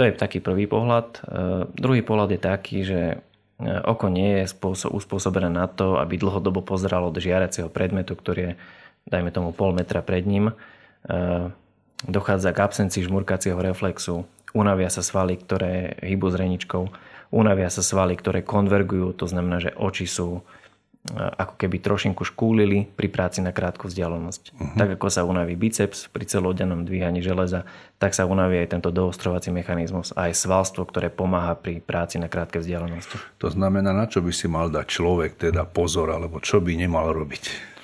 To 0.00 0.08
je 0.08 0.16
taký 0.16 0.40
prvý 0.40 0.64
pohľad. 0.64 1.08
E, 1.12 1.18
druhý 1.76 2.00
pohľad 2.00 2.32
je 2.32 2.40
taký, 2.40 2.76
že 2.88 3.00
e, 3.12 3.16
oko 3.84 4.08
nie 4.08 4.40
je 4.40 4.56
uspôsobené 4.88 5.52
na 5.52 5.68
to, 5.68 6.00
aby 6.00 6.16
dlhodobo 6.16 6.64
pozeralo 6.64 7.12
do 7.12 7.20
žiaracieho 7.20 7.68
predmetu, 7.68 8.16
ktorý 8.16 8.40
je, 8.40 8.52
dajme 9.12 9.28
tomu, 9.28 9.52
pol 9.52 9.76
metra 9.76 10.00
pred 10.00 10.24
ním 10.24 10.56
dochádza 12.04 12.52
k 12.52 12.60
absencii 12.60 13.08
žmurkacieho 13.08 13.56
reflexu, 13.56 14.28
unavia 14.52 14.92
sa 14.92 15.00
svaly, 15.00 15.40
ktoré 15.40 15.96
hýbu 16.04 16.28
zreničkou, 16.28 16.82
unavia 17.32 17.72
sa 17.72 17.80
svaly, 17.80 18.16
ktoré 18.16 18.44
konvergujú, 18.44 19.16
to 19.16 19.24
znamená, 19.28 19.60
že 19.60 19.72
oči 19.76 20.04
sú 20.08 20.40
e, 20.40 20.42
ako 21.16 21.54
keby 21.60 21.76
trošinku 21.80 22.22
škúlili 22.24 22.88
pri 22.88 23.08
práci 23.12 23.40
na 23.44 23.50
krátku 23.50 23.88
vzdialenosť. 23.88 24.42
Uh-huh. 24.52 24.76
Tak 24.76 24.88
ako 25.00 25.06
sa 25.08 25.28
unaví 25.28 25.56
biceps 25.58 26.08
pri 26.08 26.24
celodennom 26.24 26.84
dvíhaní 26.88 27.20
železa, 27.20 27.68
tak 28.00 28.16
sa 28.16 28.28
unaví 28.28 28.60
aj 28.60 28.76
tento 28.78 28.88
doostrovací 28.92 29.52
mechanizmus 29.52 30.16
a 30.16 30.30
aj 30.30 30.36
svalstvo, 30.36 30.88
ktoré 30.88 31.12
pomáha 31.12 31.56
pri 31.56 31.80
práci 31.80 32.16
na 32.16 32.28
krátke 32.30 32.60
vzdialenosti. 32.60 33.18
To 33.40 33.48
znamená, 33.48 33.92
na 33.92 34.06
čo 34.08 34.24
by 34.24 34.32
si 34.32 34.46
mal 34.48 34.72
dať 34.72 34.86
človek 34.88 35.50
teda 35.50 35.68
pozor, 35.68 36.12
alebo 36.12 36.40
čo 36.40 36.62
by 36.62 36.76
nemal 36.76 37.12
robiť? 37.12 37.75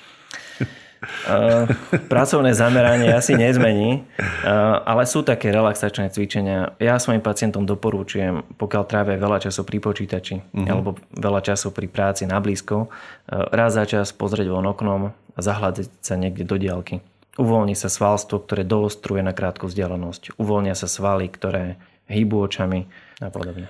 Uh, 1.03 1.67
pracovné 2.07 2.55
zameranie 2.55 3.11
asi 3.11 3.35
nezmení, 3.35 4.07
uh, 4.17 4.79
ale 4.87 5.03
sú 5.03 5.21
také 5.21 5.51
relaxačné 5.51 6.09
cvičenia. 6.09 6.73
Ja 6.79 6.95
svojim 6.97 7.19
pacientom 7.19 7.67
doporúčujem, 7.67 8.55
pokiaľ 8.55 8.83
trávia 8.87 9.19
veľa 9.19 9.43
času 9.43 9.67
pri 9.67 9.83
počítači 9.83 10.35
uh-huh. 10.39 10.67
alebo 10.67 10.95
veľa 11.13 11.43
času 11.43 11.75
pri 11.75 11.91
práci 11.91 12.23
na 12.23 12.39
blízko, 12.39 12.87
uh, 12.87 13.51
raz 13.51 13.75
za 13.75 13.83
čas 13.83 14.15
pozrieť 14.15 14.47
von 14.47 14.67
oknom 14.67 15.11
a 15.11 15.39
zahľadiť 15.39 16.01
sa 16.01 16.15
niekde 16.15 16.47
do 16.47 16.55
diálky. 16.55 17.03
Uvoľní 17.33 17.73
sa 17.73 17.89
svalstvo, 17.89 18.45
ktoré 18.45 18.61
doostruje 18.61 19.25
na 19.25 19.33
krátku 19.33 19.65
vzdialenosť. 19.65 20.37
Uvoľnia 20.37 20.77
sa 20.77 20.85
svaly, 20.85 21.25
ktoré 21.33 21.81
hýbu 22.05 22.45
očami 22.45 22.85
a 23.17 23.33
podobne. 23.33 23.65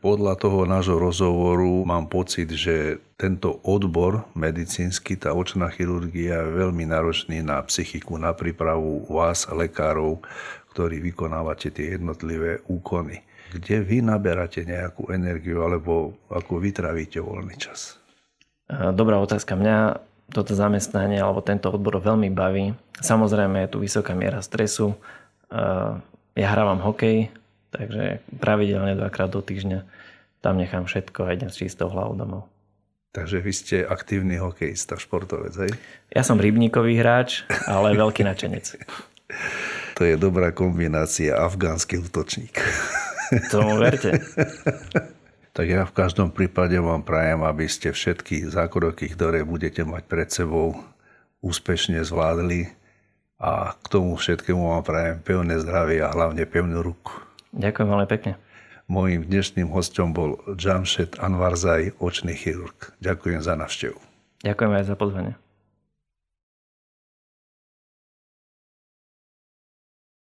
Podľa 0.00 0.32
toho 0.40 0.64
nášho 0.64 0.96
rozhovoru 0.96 1.84
mám 1.84 2.08
pocit, 2.08 2.48
že 2.48 3.04
tento 3.20 3.60
odbor 3.60 4.24
medicínsky, 4.32 5.12
tá 5.12 5.36
očná 5.36 5.68
chirurgia 5.68 6.40
je 6.40 6.56
veľmi 6.56 6.88
náročný 6.88 7.44
na 7.44 7.60
psychiku, 7.68 8.16
na 8.16 8.32
prípravu 8.32 9.04
vás, 9.12 9.44
lekárov, 9.52 10.24
ktorí 10.72 11.04
vykonávate 11.04 11.68
tie 11.68 12.00
jednotlivé 12.00 12.64
úkony. 12.64 13.20
Kde 13.52 13.84
vy 13.84 14.00
naberáte 14.00 14.64
nejakú 14.64 15.12
energiu 15.12 15.60
alebo 15.60 16.16
ako 16.32 16.64
vytravíte 16.64 17.20
voľný 17.20 17.60
čas? 17.60 18.00
Dobrá 18.72 19.20
otázka. 19.20 19.52
Mňa 19.52 20.00
toto 20.32 20.56
zamestnanie 20.56 21.20
alebo 21.20 21.44
tento 21.44 21.68
odbor 21.68 22.00
veľmi 22.00 22.32
baví. 22.32 22.72
Samozrejme 23.04 23.68
je 23.68 23.72
tu 23.76 23.84
vysoká 23.84 24.16
miera 24.16 24.40
stresu. 24.40 24.96
Ja 26.32 26.46
hrávam 26.56 26.80
hokej, 26.80 27.28
Takže 27.70 28.22
pravidelne 28.42 28.98
dvakrát 28.98 29.30
do 29.30 29.42
týždňa 29.42 29.86
tam 30.40 30.58
nechám 30.58 30.88
všetko 30.88 31.26
a 31.26 31.34
idem 31.36 31.50
s 31.52 31.60
čistou 31.60 31.92
hlavou 31.92 32.16
domov. 32.16 32.42
Takže 33.10 33.42
vy 33.42 33.52
ste 33.52 33.76
aktívny 33.82 34.38
hokejista, 34.38 34.94
športovec, 34.94 35.54
hej? 35.66 35.72
Ja 36.14 36.22
som 36.22 36.38
rybníkový 36.38 36.94
hráč, 36.94 37.42
ale 37.66 37.94
veľký 38.02 38.22
načenec. 38.22 38.78
To 39.98 40.02
je 40.06 40.14
dobrá 40.14 40.54
kombinácia, 40.54 41.34
afgánsky 41.34 41.98
útočník. 41.98 42.54
Tomu 43.50 43.78
verte. 43.78 44.18
Tak 45.50 45.66
ja 45.66 45.82
v 45.82 45.92
každom 45.92 46.30
prípade 46.30 46.78
vám 46.78 47.02
prajem, 47.02 47.42
aby 47.42 47.66
ste 47.66 47.90
všetky 47.90 48.46
zákroky, 48.54 49.10
ktoré 49.10 49.42
budete 49.42 49.82
mať 49.82 50.02
pred 50.06 50.30
sebou, 50.30 50.78
úspešne 51.42 51.98
zvládli 52.06 52.70
a 53.34 53.74
k 53.74 53.86
tomu 53.90 54.14
všetkému 54.14 54.62
vám 54.70 54.86
prajem 54.86 55.18
pevné 55.26 55.58
zdravie 55.58 56.06
a 56.06 56.14
hlavne 56.14 56.46
pevnú 56.46 56.86
ruku. 56.86 57.18
Ďakujem 57.54 57.88
veľmi 57.90 58.08
pekne. 58.08 58.32
Mojím 58.90 59.22
dnešným 59.22 59.70
hostom 59.70 60.10
bol 60.10 60.42
Jamshed 60.58 61.22
Anvarzaj, 61.22 61.94
očný 62.02 62.34
chirurg. 62.34 62.90
Ďakujem 62.98 63.38
za 63.38 63.54
navštevu. 63.54 63.98
Ďakujem 64.42 64.72
aj 64.74 64.84
za 64.90 64.96
pozvanie. 64.98 65.34